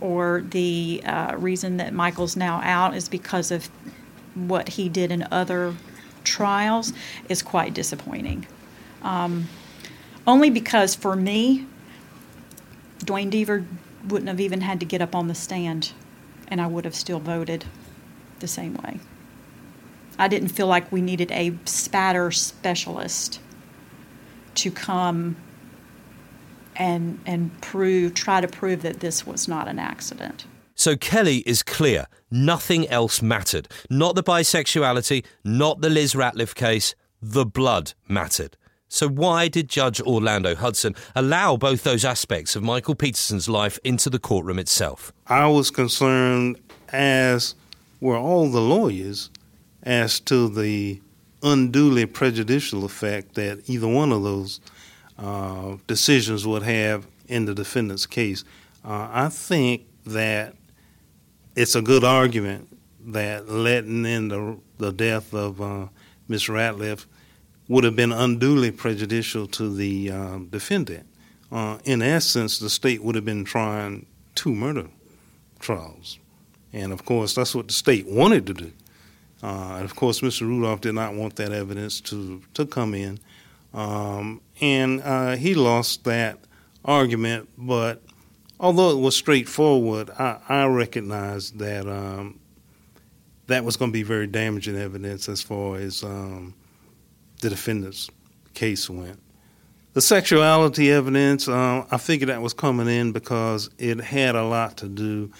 [0.00, 3.68] or the uh, reason that Michael's now out is because of
[4.34, 5.74] what he did in other
[6.24, 6.92] trials
[7.28, 8.46] is quite disappointing.
[9.02, 9.48] Um,
[10.26, 11.66] only because for me,
[13.04, 13.64] Duane Deaver
[14.06, 15.92] wouldn't have even had to get up on the stand,
[16.48, 17.64] and I would have still voted
[18.40, 19.00] the same way.
[20.18, 23.40] I didn't feel like we needed a spatter specialist
[24.56, 25.36] to come
[26.76, 30.46] and and prove try to prove that this was not an accident.
[30.74, 32.06] So Kelli is clear.
[32.30, 33.68] Nothing else mattered.
[33.90, 36.94] Not the bisexuality, not the Liz Ratliff case.
[37.20, 38.56] The blood mattered.
[38.88, 44.08] So why did Judge Orlando Hudson allow both those aspects of Michael Peterson's life into
[44.08, 45.12] the courtroom itself?
[45.26, 46.58] I was concerned,
[46.90, 47.54] as
[48.00, 49.28] were all the lawyers,
[49.82, 51.00] as to the
[51.42, 54.60] unduly prejudicial effect that either one of those
[55.18, 58.42] uh, decisions would have in the defendant's case.
[58.84, 60.54] Uh, I think that
[61.54, 62.68] it's a good argument
[63.06, 65.88] that letting in the, the death of uh,
[66.26, 67.06] Miss Ratliff
[67.68, 71.06] would have been unduly prejudicial to the uh, defendant.
[71.52, 74.88] Uh, in essence, the state would have been trying two murder
[75.58, 76.18] trials.
[76.72, 78.72] And of course, that's what the state wanted to do.
[79.42, 80.42] Uh, and of course, Mr.
[80.42, 83.18] Rudolph did not want that evidence to, to come in.
[83.72, 86.38] Um, and uh, he lost that
[86.84, 88.02] argument, but
[88.58, 92.40] although it was straightforward, I, I recognized that um,
[93.46, 96.54] that was going to be very damaging evidence as far as um,
[97.40, 98.10] the defendant's
[98.54, 99.20] case went.
[99.94, 104.76] The sexuality evidence, uh, I figured that was coming in because it had a lot
[104.78, 105.30] to do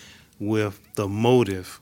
[0.41, 1.81] with the motive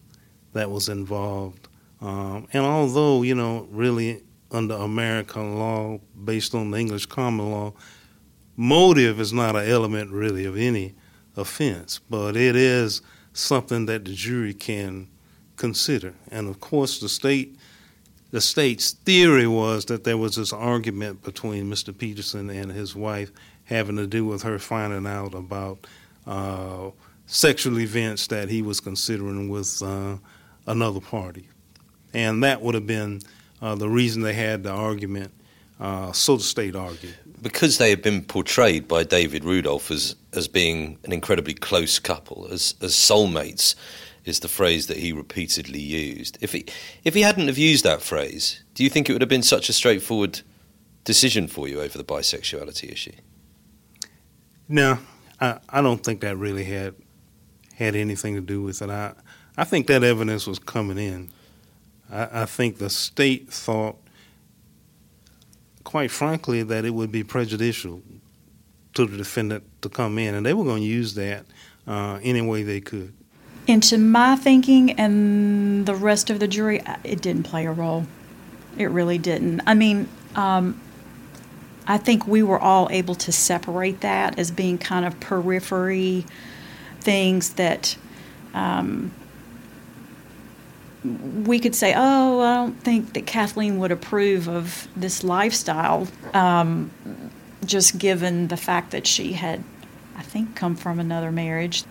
[0.53, 1.69] that was involved.
[2.01, 7.73] Um, and although, you know, really under American law, based on the English common law,
[8.57, 10.95] motive is not an element really of any
[11.37, 13.03] offense, but it is
[13.33, 15.09] something that the jury can
[15.57, 16.15] consider.
[16.31, 17.56] And of course, the state,
[18.37, 21.97] the state's theory was that there was this argument between Mr.
[21.97, 23.33] Peterson and his wife
[23.65, 25.79] having to do with her finding out about
[26.27, 26.91] uh,
[27.25, 30.19] sexual events that he was considering with uh,
[30.67, 31.49] another party,
[32.13, 33.23] and that would have been
[33.63, 35.33] uh, the reason they had the argument.
[35.81, 40.47] Uh, so the state argued because they had been portrayed by David Rudolph as as
[40.47, 43.75] being an incredibly close couple, as as soulmates,
[44.27, 46.37] is the phrase that he repeatedly used.
[46.43, 46.67] If he
[47.05, 49.69] if he hadn't have used that phrase, do you think it would have been such
[49.71, 50.43] a straightforward
[51.05, 53.13] decision for you over the bisexuality issue?
[54.69, 54.99] No,
[55.41, 56.95] I, I don't think that really had
[57.77, 58.91] had anything to do with it.
[58.91, 59.15] I,
[59.57, 61.31] I think that evidence was coming in.
[62.11, 63.97] I, I think the state thought,
[65.85, 68.03] quite frankly, that it would be prejudicial
[68.95, 71.47] to the defendant to come in, and they were going to use that
[71.87, 73.15] uh, any way they could.
[73.67, 78.07] Into my thinking and the rest of the jury, it didn't play a role.
[78.79, 79.63] It really didn't.
[79.67, 80.81] I mean, um,
[81.87, 86.27] I think we were all able to separate that as being kind of periphery
[87.01, 87.97] things that
[88.55, 89.13] um,
[91.45, 96.91] we could say, oh, I don't think that Kathleen would approve of this lifestyle, um,
[97.65, 99.63] just given the fact that she had,
[100.17, 101.85] I think, come from another marriage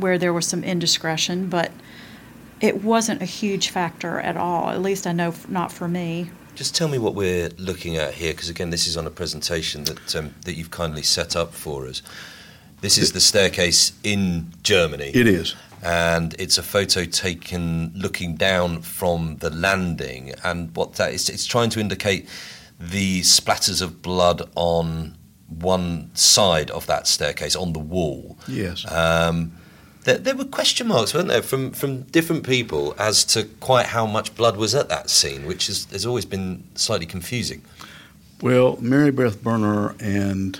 [0.00, 1.70] where there was some indiscretion, but
[2.60, 4.70] it wasn't a huge factor at all.
[4.70, 6.30] At least I know not for me.
[6.54, 9.84] Just tell me what we're looking at here, because again, this is on a presentation
[9.84, 12.02] that um, that you've kindly set up for us.
[12.80, 15.10] This is the staircase in Germany.
[15.14, 15.54] It is.
[15.82, 20.34] And it's a photo taken looking down from the landing.
[20.44, 22.28] And what that is, it's trying to indicate
[22.78, 25.16] the splatters of blood on
[25.48, 28.38] one side of that staircase, on the wall.
[28.48, 28.90] Yes.
[28.90, 29.52] Um,
[30.04, 34.06] there, there, were question marks, weren't there, from, from different people as to quite how
[34.06, 37.62] much blood was at that scene, which is, has always been slightly confusing.
[38.40, 40.58] Well, Mary Beth Berner and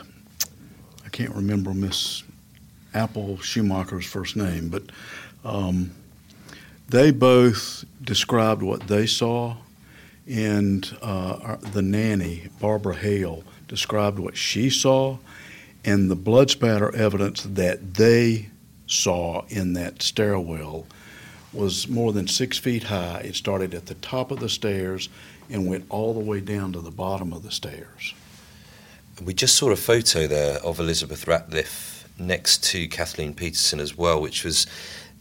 [1.07, 2.23] I can't remember Miss
[2.93, 4.83] Appel-Schumacher's first name, but
[5.45, 5.93] um,
[6.89, 9.57] they both described what they saw,
[10.29, 15.17] and uh, the nanny, Barbara Hale, described what she saw,
[15.85, 18.50] and the blood spatter evidence that they
[18.91, 20.87] saw in that stairwell
[21.53, 23.21] was more than six feet high.
[23.25, 25.09] It started at the top of the stairs
[25.49, 28.15] and went all the way down to the bottom of the stairs.
[29.25, 34.21] We just saw a photo there of Elizabeth Ratliff next to Kathleen Peterson as well,
[34.21, 34.67] which was,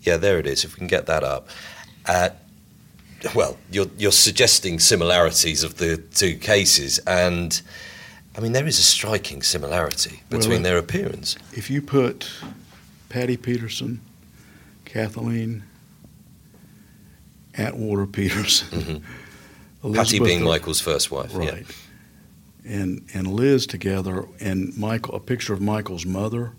[0.01, 0.63] yeah, there it is.
[0.63, 1.47] If we can get that up.
[2.05, 2.29] Uh,
[3.35, 7.61] well, you're, you're suggesting similarities of the two cases, and
[8.37, 11.35] I mean, there is a striking similarity between well, their appearance.
[11.51, 12.31] If you put
[13.09, 14.01] Patty Peterson,
[14.85, 15.63] Kathleen
[17.55, 18.79] Atwater Peterson.
[18.79, 19.93] Mm-hmm.
[19.93, 21.65] Patty being Michael's first wife, right?
[22.65, 22.73] Yeah.
[22.73, 26.53] And and Liz together, and Michael, a picture of Michael's mother.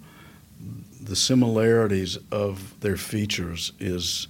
[1.00, 4.28] The similarities of their features is,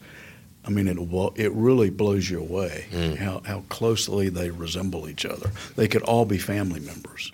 [0.65, 0.99] I mean, it
[1.37, 3.17] it really blows you away mm.
[3.17, 5.51] how how closely they resemble each other.
[5.77, 7.31] They could all be family members.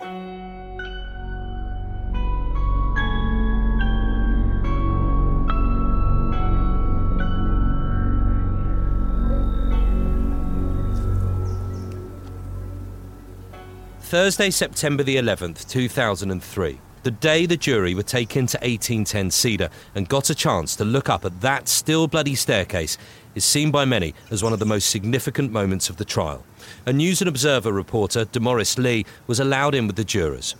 [14.07, 20.07] Thursday, September the 11th, 2003, the day the jury were taken to 1810 Cedar and
[20.07, 22.97] got a chance to look up at that still bloody staircase,
[23.35, 26.45] is seen by many as one of the most significant moments of the trial.
[26.85, 30.55] A News and Observer reporter, Demorris Lee, was allowed in with the jurors.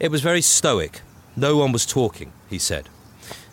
[0.00, 1.02] It was very stoic.
[1.36, 2.88] No one was talking, he said.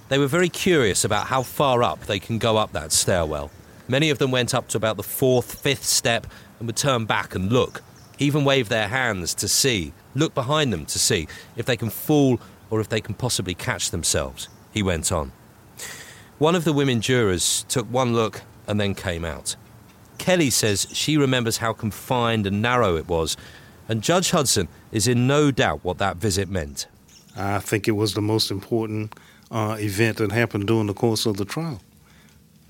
[0.07, 3.51] They were very curious about how far up they can go up that stairwell.
[3.89, 6.25] Many of them went up to about the fourth, fifth step
[6.57, 7.83] and would turn back and look
[8.21, 12.39] even wave their hands to see, look behind them to see if they can fall
[12.69, 15.31] or if they can possibly catch themselves, he went on.
[16.37, 19.55] One of the women jurors took one look and then came out.
[20.19, 23.35] Kelli says she remembers how confined and narrow it was,
[23.89, 26.87] and Judge Hudson is in no doubt what that visit meant.
[27.35, 29.15] I think it was the most important
[29.49, 31.81] uh, event that happened during the course of the trial.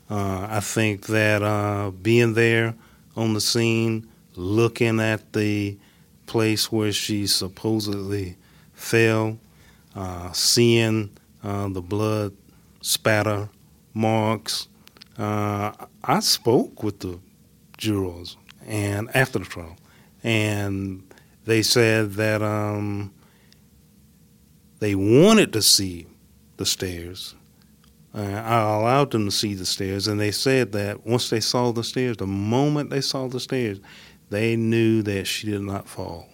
[0.09, 2.73] Uh, I think that uh, being there
[3.15, 5.77] on the scene, looking at the
[6.25, 8.37] place where she supposedly
[8.73, 9.37] fell,
[9.95, 11.09] uh, seeing
[11.43, 12.33] uh, the blood
[12.81, 13.49] spatter
[13.93, 14.67] marks.
[15.17, 15.71] Uh,
[16.03, 17.19] I spoke with the
[17.77, 19.75] jurors and after the trial,
[20.23, 21.03] and
[21.45, 23.13] they said that um,
[24.79, 26.07] they wanted to see
[26.57, 27.35] the stairs.
[28.13, 31.71] Uh, I allowed them to see the stairs, and they said that once they saw
[31.71, 33.79] the stairs, the moment they saw the stairs,
[34.31, 36.27] they knew that she did not fall.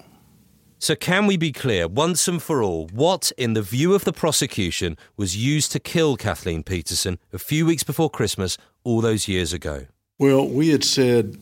[0.79, 4.13] So, can we be clear once and for all what, in the view of the
[4.13, 9.53] prosecution, was used to kill Kathleen Peterson a few weeks before Christmas all those years
[9.53, 9.87] ago?
[10.19, 11.37] Well, we had said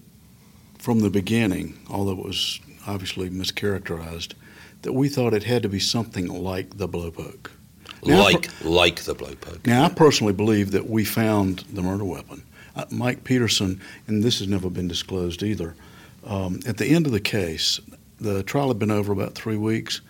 [0.79, 4.33] from the beginning, although it was obviously mischaracterized,
[4.83, 7.49] that we thought it had to be something like the blowpoke.
[8.05, 9.65] Now, like, like the blowpoke.
[9.65, 12.43] Now, I personally believe that we found the murder weapon.
[12.75, 15.75] Uh, Mike Peterson, and this has never been disclosed either,
[16.25, 17.79] um, at the end of the case,
[18.19, 20.01] the trial had been over about three weeks,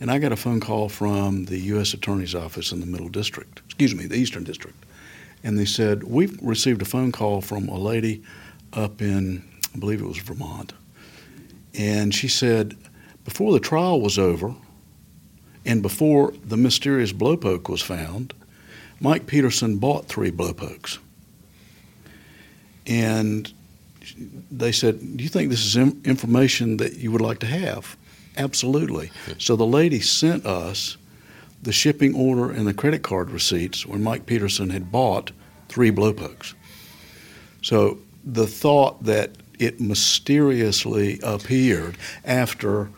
[0.00, 1.94] And I got a phone call from the U.S.
[1.94, 4.76] Attorney's Office in the Middle District, excuse me, the Eastern District.
[5.42, 8.22] And they said, We've received a phone call from a lady
[8.72, 9.44] up in,
[9.74, 10.72] I believe it was Vermont.
[11.74, 12.76] And she said,
[13.24, 14.54] before the trial was over
[15.64, 18.34] and before the mysterious blowpoke was found,
[19.00, 20.98] Mike Peterson bought three blowpokes.
[22.86, 23.52] And
[24.50, 27.96] they said, Do you think this is information that you would like to have?
[28.36, 29.10] Absolutely.
[29.38, 30.96] So the lady sent us
[31.62, 35.32] the shipping order and the credit card receipts when Mike Peterson had bought
[35.68, 36.54] three blowpokes.
[37.62, 42.90] So the thought that it mysteriously appeared after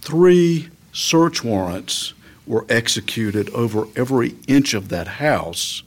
[0.00, 2.12] three search warrants
[2.46, 5.82] were executed over every inch of that house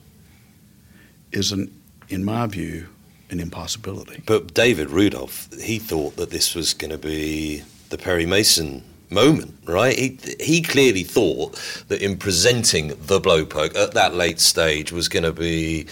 [1.31, 1.73] is an,
[2.09, 2.87] in my view,
[3.29, 4.21] an impossibility.
[4.25, 9.55] But David Rudolph, he thought that this was going to be the Perry Mason moment,
[9.65, 9.97] right?
[9.97, 11.53] He, he clearly thought
[11.87, 15.87] that in presenting the blowpoke at that late stage was going to be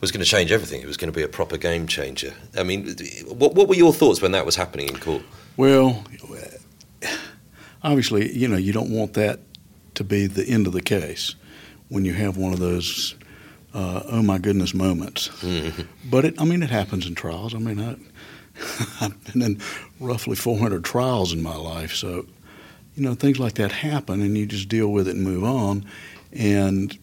[0.00, 0.80] was going to change everything.
[0.80, 2.32] It was going to be a proper game changer.
[2.56, 5.22] I mean, what, what were your thoughts when that was happening in court?
[5.58, 6.02] Well,
[7.82, 9.40] obviously, you know, you don't want that
[9.96, 11.34] to be the end of the case
[11.88, 13.14] when you have one of those
[13.72, 15.28] uh, oh my goodness moments.
[15.28, 15.82] Mm-hmm.
[16.10, 17.54] But it, I mean, it happens in trials.
[17.54, 17.96] I mean, I,
[19.00, 19.60] I've been in
[20.00, 22.26] roughly 400 trials in my life, so
[22.96, 25.84] you know things like that happen, and you just deal with it and move on.
[26.32, 26.98] And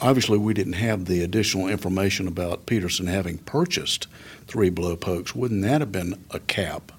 [0.00, 4.06] obviously, we didn't have the additional information about Peterson having purchased
[4.46, 5.34] three blow pokes.
[5.34, 6.92] Wouldn't that have been a cap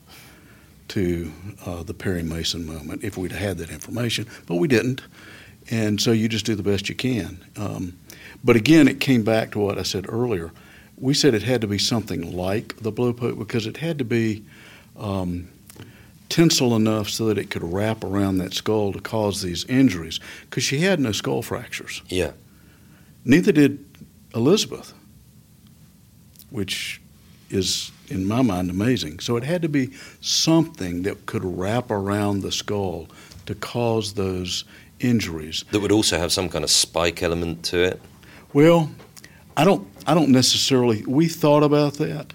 [0.89, 1.32] to
[1.65, 4.28] uh, the Perry Mason moment if we'd had that information?
[4.47, 5.01] But we didn't,
[5.71, 7.43] and so you just do the best you can.
[7.55, 7.97] Um,
[8.46, 10.52] but again, it came back to what I said earlier.
[10.98, 14.06] We said it had to be something like the blow poke because it had to
[14.06, 14.46] be.
[14.96, 15.50] Um,
[16.30, 20.20] tensile enough so that it could wrap around that skull to cause these injuries
[20.50, 22.02] because she had no skull fractures.
[22.08, 22.32] Yeah.
[23.24, 23.86] Neither did
[24.34, 24.93] Elizabeth,
[26.50, 27.02] which
[27.50, 29.20] is, in my mind, amazing.
[29.20, 29.91] So it had to be
[30.22, 33.08] something that could wrap around the skull
[33.46, 34.66] to cause those
[35.00, 35.64] injuries.
[35.72, 38.02] That would also have some kind of spike element to it.
[38.56, 38.89] Well,
[39.58, 39.86] I don't.
[40.08, 41.03] I don't necessarily.
[41.06, 42.34] We thought about that,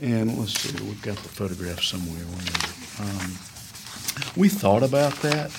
[0.00, 0.72] and let's see.
[0.84, 2.22] We've got the photograph somewhere.
[3.00, 3.32] Um,
[4.36, 5.50] we thought about that,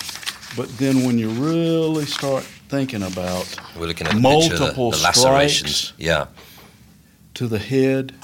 [0.56, 5.92] but then when you really start thinking about we're looking at multiple the, the lacerations,
[5.98, 6.28] yeah,
[7.34, 8.14] to the head,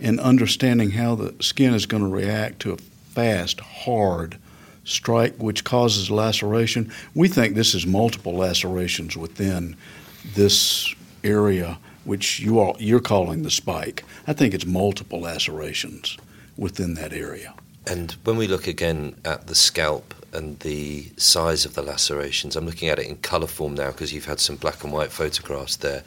[0.00, 4.36] and understanding how the skin is going to react to a fast, hard
[4.84, 6.92] strike, which causes laceration.
[7.14, 9.78] We think this is multiple lacerations within
[10.24, 10.94] this
[11.24, 14.04] area, which you are you're calling the spike.
[14.26, 16.16] I think it's multiple lacerations
[16.56, 17.54] within that area.
[17.86, 22.66] And when we look again at the scalp and the size of the lacerations, I'm
[22.66, 25.76] looking at it in colour form now because you've had some black and white photographs
[25.76, 26.02] there.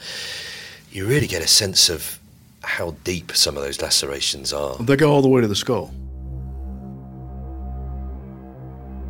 [0.91, 2.20] You really get a sense of
[2.64, 4.78] how deep some of those lacerations are.
[4.78, 5.93] They go all the way to the skull.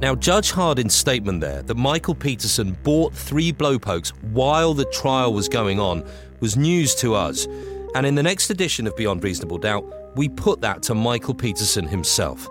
[0.01, 5.47] Now, Judge Hardin's statement there that Michael Peterson bought three blowpokes while the trial was
[5.47, 6.03] going on
[6.39, 7.47] was news to us.
[7.95, 9.85] And in the next edition of Beyond Reasonable Doubt,
[10.17, 12.47] we put that to Michael Peterson himself.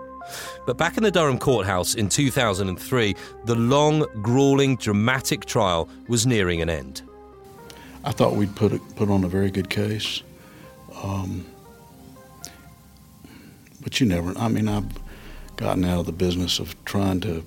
[0.65, 3.15] But back in the Durham courthouse in 2003,
[3.45, 7.01] the long, grueling, dramatic trial was nearing an end.
[8.03, 10.23] I thought we'd put, put on a very good case.
[11.03, 11.45] Um,
[13.81, 14.85] but you never, I mean, I've
[15.57, 17.43] gotten out of the business of trying to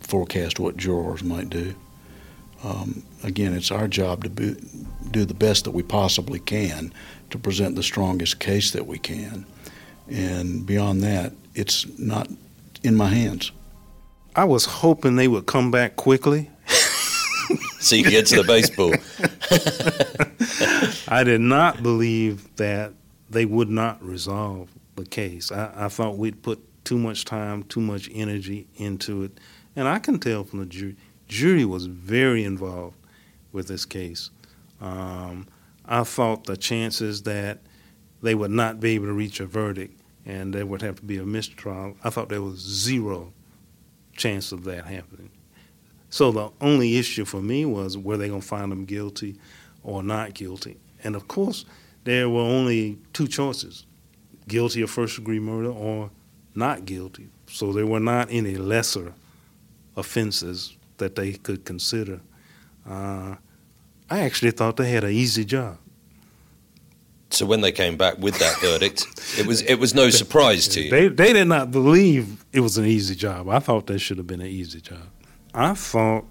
[0.00, 1.74] forecast what jurors might do.
[2.62, 4.56] Um, again, it's our job to be,
[5.10, 6.92] do the best that we possibly can
[7.30, 9.44] to present the strongest case that we can.
[10.08, 12.28] And beyond that, it's not
[12.82, 13.52] in my hands.
[14.36, 16.50] I was hoping they would come back quickly.
[17.78, 18.94] so you can get to the baseball.
[21.08, 22.92] I did not believe that
[23.30, 25.52] they would not resolve the case.
[25.52, 29.38] I, I, thought we'd put too much time, too much energy into it.
[29.76, 30.96] And I can tell from the jury,
[31.28, 32.96] jury was very involved
[33.52, 34.30] with this case.
[34.80, 35.46] Um,
[35.86, 37.60] I thought the chances that
[38.22, 41.18] they would not be able to reach a verdict and there would have to be
[41.18, 41.96] a mistrial.
[42.02, 43.32] I thought there was zero
[44.16, 45.30] chance of that happening.
[46.08, 49.36] So the only issue for me was were they going to find them guilty
[49.82, 50.78] or not guilty?
[51.02, 51.64] And of course,
[52.04, 53.86] there were only two choices
[54.46, 56.10] guilty of first degree murder or
[56.54, 57.28] not guilty.
[57.46, 59.14] So there were not any lesser
[59.96, 62.20] offenses that they could consider.
[62.88, 63.36] Uh,
[64.10, 65.78] I actually thought they had an easy job.
[67.30, 69.06] So when they came back with that verdict,
[69.38, 70.90] it was it was no surprise to you.
[70.90, 73.48] They they did not believe it was an easy job.
[73.48, 75.08] I thought that should have been an easy job.
[75.52, 76.24] I thought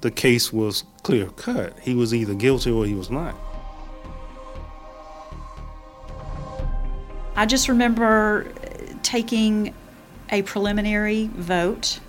[0.00, 1.78] the case was clear cut.
[1.80, 3.34] He was either guilty or he was not.
[7.36, 8.46] I just remember
[9.04, 9.74] taking
[10.30, 12.00] a preliminary vote.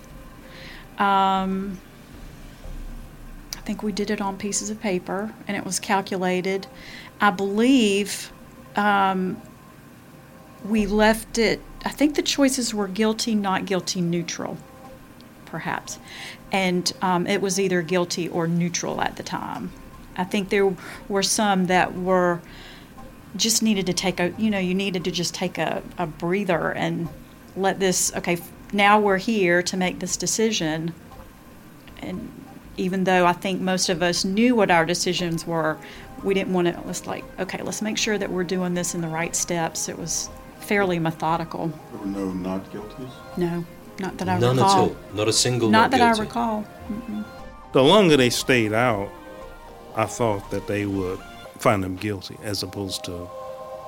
[0.98, 1.78] Um,
[3.56, 6.66] I think we did it on pieces of paper and it was calculated.
[7.20, 8.32] I believe
[8.74, 9.40] um,
[10.64, 14.56] we left it, I think the choices were guilty, not guilty, neutral,
[15.44, 15.98] perhaps.
[16.50, 19.70] And um, it was either guilty or neutral at the time.
[20.16, 20.74] I think there
[21.08, 22.40] were some that were
[23.36, 26.72] just needed to take a, you know, you needed to just take a, a breather
[26.72, 27.08] and
[27.56, 28.38] let this, okay,
[28.72, 30.92] now we're here to make this decision.
[32.02, 32.30] And
[32.76, 35.78] even though I think most of us knew what our decisions were,
[36.22, 38.94] we didn't want to, it was like, okay, let's make sure that we're doing this
[38.94, 39.88] in the right steps.
[39.88, 40.28] It was
[40.60, 41.68] fairly methodical.
[41.68, 43.10] There were no not guilties?
[43.36, 43.64] No,
[43.98, 44.70] not that I None recall.
[44.70, 44.96] at all.
[45.14, 45.70] Not a single.
[45.70, 46.20] Not, that guilty.
[46.20, 46.64] I recall.
[46.88, 47.24] Mm-mm.
[47.72, 49.10] The longer they stayed out,
[49.94, 51.20] I thought that they would
[51.58, 53.28] find them guilty as opposed to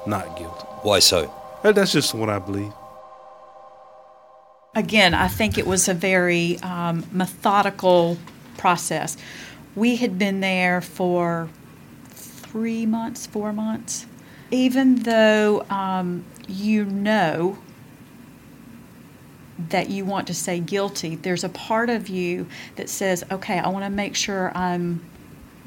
[0.06, 0.64] not guilty.
[0.82, 1.32] Why so?
[1.62, 2.72] That's just what I believe.
[4.74, 8.16] Again, I think it was a very um, methodical
[8.56, 9.16] process.
[9.74, 11.48] We had been there for
[12.10, 14.06] three months, four months.
[14.50, 17.58] Even though um, you know
[19.68, 22.46] that you want to say guilty, there's a part of you
[22.76, 25.04] that says, okay, I want to make sure I'm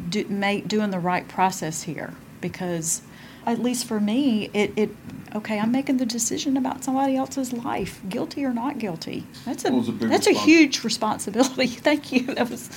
[0.10, 3.02] do, make, doing the right process here because
[3.46, 4.90] at least for me it, it
[5.36, 9.26] okay i'm making the decision about somebody else's life guilty or not guilty.
[9.46, 11.68] That's a, Well, a big that's a huge responsibility.
[11.68, 12.34] Thank you.
[12.36, 12.70] That was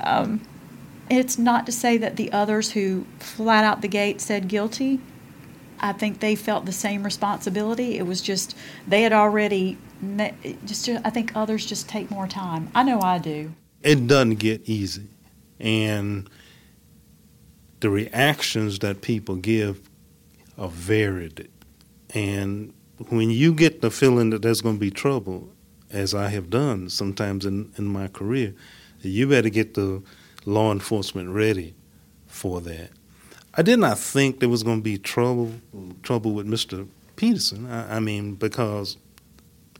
[0.00, 0.40] um,
[1.10, 5.00] it's not to say that the others who flat out the gate said guilty
[5.80, 7.98] i think they felt the same responsibility.
[7.98, 8.56] It was just
[8.86, 10.30] they had already ma-
[10.64, 12.70] just i think others just take more time.
[12.74, 13.52] I know i do.
[13.82, 15.06] It doesn't get easy.
[15.60, 16.28] And
[17.80, 19.88] the reactions that people give
[20.56, 21.48] are varied.
[22.14, 22.72] And
[23.08, 25.48] when you get the feeling that there's going to be trouble,
[25.90, 28.54] as I have done sometimes in, in my career,
[29.00, 30.02] you better get the
[30.44, 31.74] law enforcement ready
[32.26, 32.90] for that.
[33.54, 35.52] I did not think there was going to be trouble
[36.02, 36.88] trouble with Mr.
[37.14, 37.70] Peterson.
[37.70, 38.96] I, I mean, because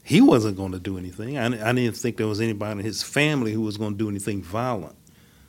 [0.05, 1.39] he wasn't going to do anything.
[1.39, 4.09] I, I didn't think there was anybody in his family who was going to do
[4.09, 4.95] anything violent.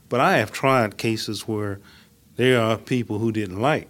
[0.09, 1.79] But I have tried cases where
[2.35, 3.87] there are people who didn't like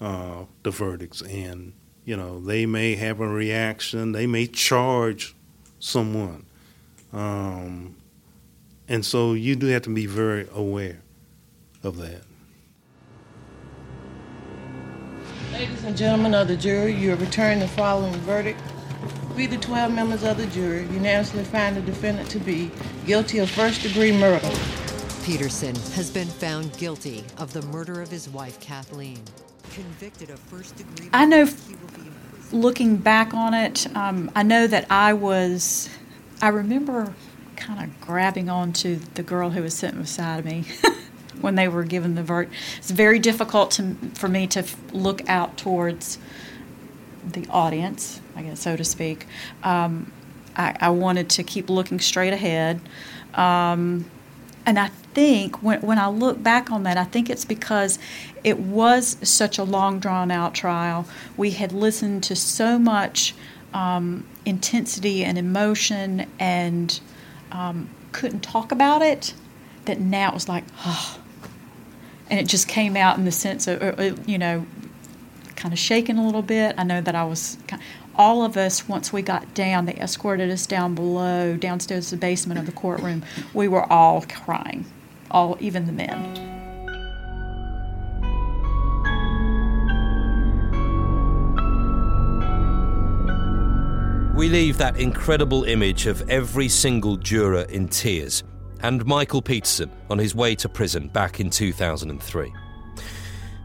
[0.00, 1.72] uh, the verdicts, and
[2.04, 4.12] you know they may have a reaction.
[4.12, 5.34] They may charge
[5.78, 6.44] someone,
[7.12, 7.96] um,
[8.88, 11.00] and so you do have to be very aware
[11.82, 12.22] of that.
[15.52, 18.60] Ladies and gentlemen of the jury, you have returned the following verdict.
[19.36, 22.70] We, the 12 members of the jury, unanimously find the defendant to be
[23.06, 24.50] guilty of first degree murder.
[25.22, 29.20] Peterson has been found guilty of the murder of his wife, Kathleen.
[29.70, 32.62] Convicted of first degree I know, murder, f- he will be imprisoned.
[32.62, 35.88] looking back on it, um, I know that I was,
[36.40, 37.14] I remember
[37.56, 40.64] kind of grabbing onto the girl who was sitting beside me
[41.40, 42.54] when they were given the verdict.
[42.78, 46.18] It's very difficult to, for me to f- look out towards
[47.24, 49.26] the audience, I guess, so to speak.
[49.62, 50.10] Um,
[50.56, 52.80] I, I wanted to keep looking straight ahead.
[53.34, 54.10] Um,
[54.66, 57.98] and I think when, when I look back on that, I think it's because
[58.44, 61.06] it was such a long, drawn out trial.
[61.36, 63.34] We had listened to so much
[63.74, 67.00] um, intensity and emotion and
[67.50, 69.34] um, couldn't talk about it
[69.84, 71.18] that now it was like, oh.
[72.30, 74.66] And it just came out in the sense of, uh, uh, you know,
[75.56, 76.74] kind of shaking a little bit.
[76.78, 77.58] I know that I was.
[77.68, 77.82] Kind
[78.14, 82.20] all of us, once we got down, they escorted us down below, downstairs to the
[82.20, 83.22] basement of the courtroom.
[83.54, 84.84] We were all crying,
[85.32, 86.52] all even the men.
[94.36, 98.42] We leave that incredible image of every single juror in tears
[98.82, 102.52] and Michael Peterson on his way to prison back in 2003.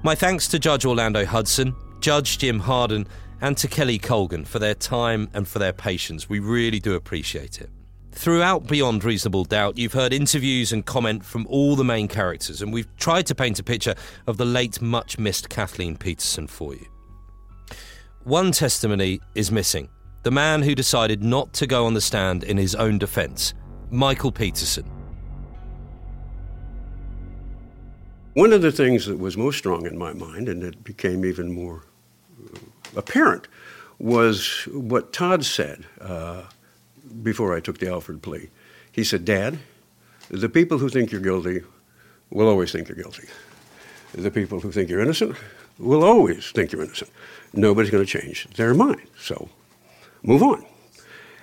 [0.03, 3.07] My thanks to Judge Orlando Hudson, Judge Jim Hardin,
[3.41, 6.29] and to Kelli Colgan for their time and for their patience.
[6.29, 7.69] We really do appreciate it.
[8.17, 12.73] Throughout Beyond Reasonable Doubt, you've heard interviews and comment from all the main characters, and
[12.73, 13.93] we've tried to paint a picture
[14.25, 16.87] of the late, much missed Kathleen Peterson for you.
[18.23, 19.87] One testimony is missing
[20.23, 23.53] the man who decided not to go on the stand in his own defence,
[23.91, 24.89] Michael Peterson.
[28.33, 31.51] One of the things that was most strong in my mind, and it became even
[31.51, 31.83] more
[32.43, 32.57] uh,
[32.95, 33.47] apparent,
[33.99, 36.45] was what Todd said uh,
[37.23, 38.49] before I took the Alford plea.
[38.91, 39.59] He said, Dad,
[40.29, 41.63] The people who think you're guilty
[42.29, 43.27] will always think you're guilty.
[44.13, 45.35] The people who think you're innocent
[45.77, 47.11] will always think you're innocent.
[47.53, 49.07] Nobody's going to change their mind.
[49.19, 49.49] So
[50.23, 50.65] move on.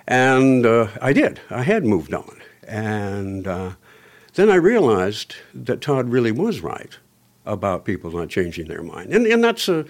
[0.07, 1.41] And uh, I did.
[1.51, 2.43] I had moved on.
[2.67, 3.73] And uh,
[4.35, 6.99] then I realized that Todd really was right
[7.47, 9.13] about people not changing their mind.
[9.13, 9.85] And, and that's a,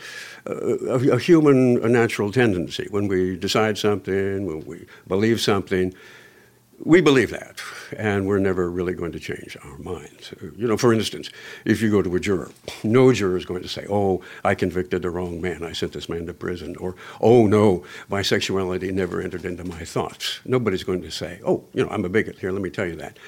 [0.47, 2.87] a, a human, a natural tendency.
[2.91, 5.95] When we decide something, when we believe something,
[6.85, 7.61] we believe that,
[7.97, 10.35] and we're never really going to change our minds.
[10.57, 11.31] You know, for instance,
[11.65, 12.51] if you go to a juror,
[12.83, 15.63] no juror is going to say, "Oh, I convicted the wrong man.
[15.63, 19.85] I sent this man to prison," or "Oh no, my sexuality never entered into my
[19.85, 22.87] thoughts." Nobody's going to say, "Oh, you know, I'm a bigot." Here, let me tell
[22.87, 23.19] you that.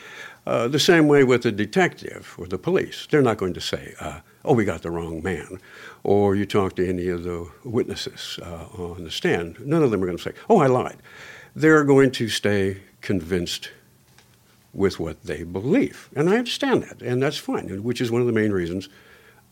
[0.47, 3.95] Uh, the same way with the detective or the police, they're not going to say,
[3.99, 5.59] uh, "Oh, we got the wrong man,"
[6.05, 9.59] or you talk to any of the witnesses uh, on the stand.
[9.67, 10.99] None of them are going to say, "Oh, I lied."
[11.57, 13.71] They're going to stay convinced
[14.73, 16.11] with what they believe.
[16.15, 18.89] And I understand that, and that's fine, which is one of the main reasons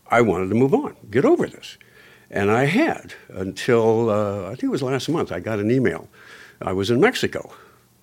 [0.07, 1.77] I wanted to move on, get over this.
[2.29, 6.07] And I had until, uh, I think it was last month, I got an email.
[6.61, 7.51] I was in Mexico,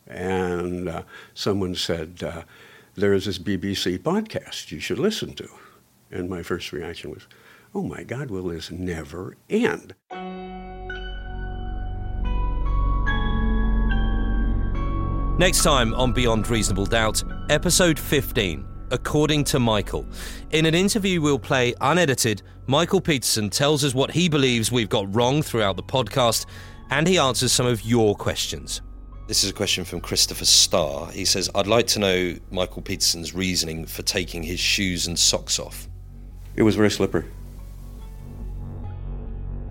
[0.08, 1.02] and uh,
[1.34, 2.42] someone said, uh,
[2.94, 5.48] There is this BBC podcast you should listen to.
[6.10, 7.26] And my first reaction was,
[7.74, 9.94] Oh my God, will this never end?
[15.38, 20.06] Next time on Beyond Reasonable Doubt, episode 15, According to Michael.
[20.50, 25.12] In an interview we'll play unedited, Michael Peterson tells us what he believes we've got
[25.14, 26.44] wrong throughout the podcast,
[26.90, 28.82] and he answers some of your questions.
[29.32, 31.10] This is a question from Christopher Starr.
[31.10, 35.58] He says, I'd like to know Michael Peterson's reasoning for taking his shoes and socks
[35.58, 35.88] off.
[36.54, 37.24] It was very slippery.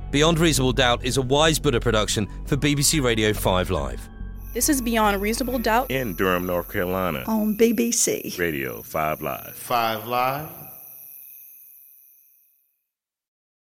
[0.09, 4.09] Beyond Reasonable Doubt is a Wise Buddha production for BBC Radio 5 Live.
[4.55, 7.23] This is Beyond Reasonable Doubt in Durham, North Carolina.
[7.27, 9.53] On BBC Radio 5 Live.
[9.53, 10.60] 5 Live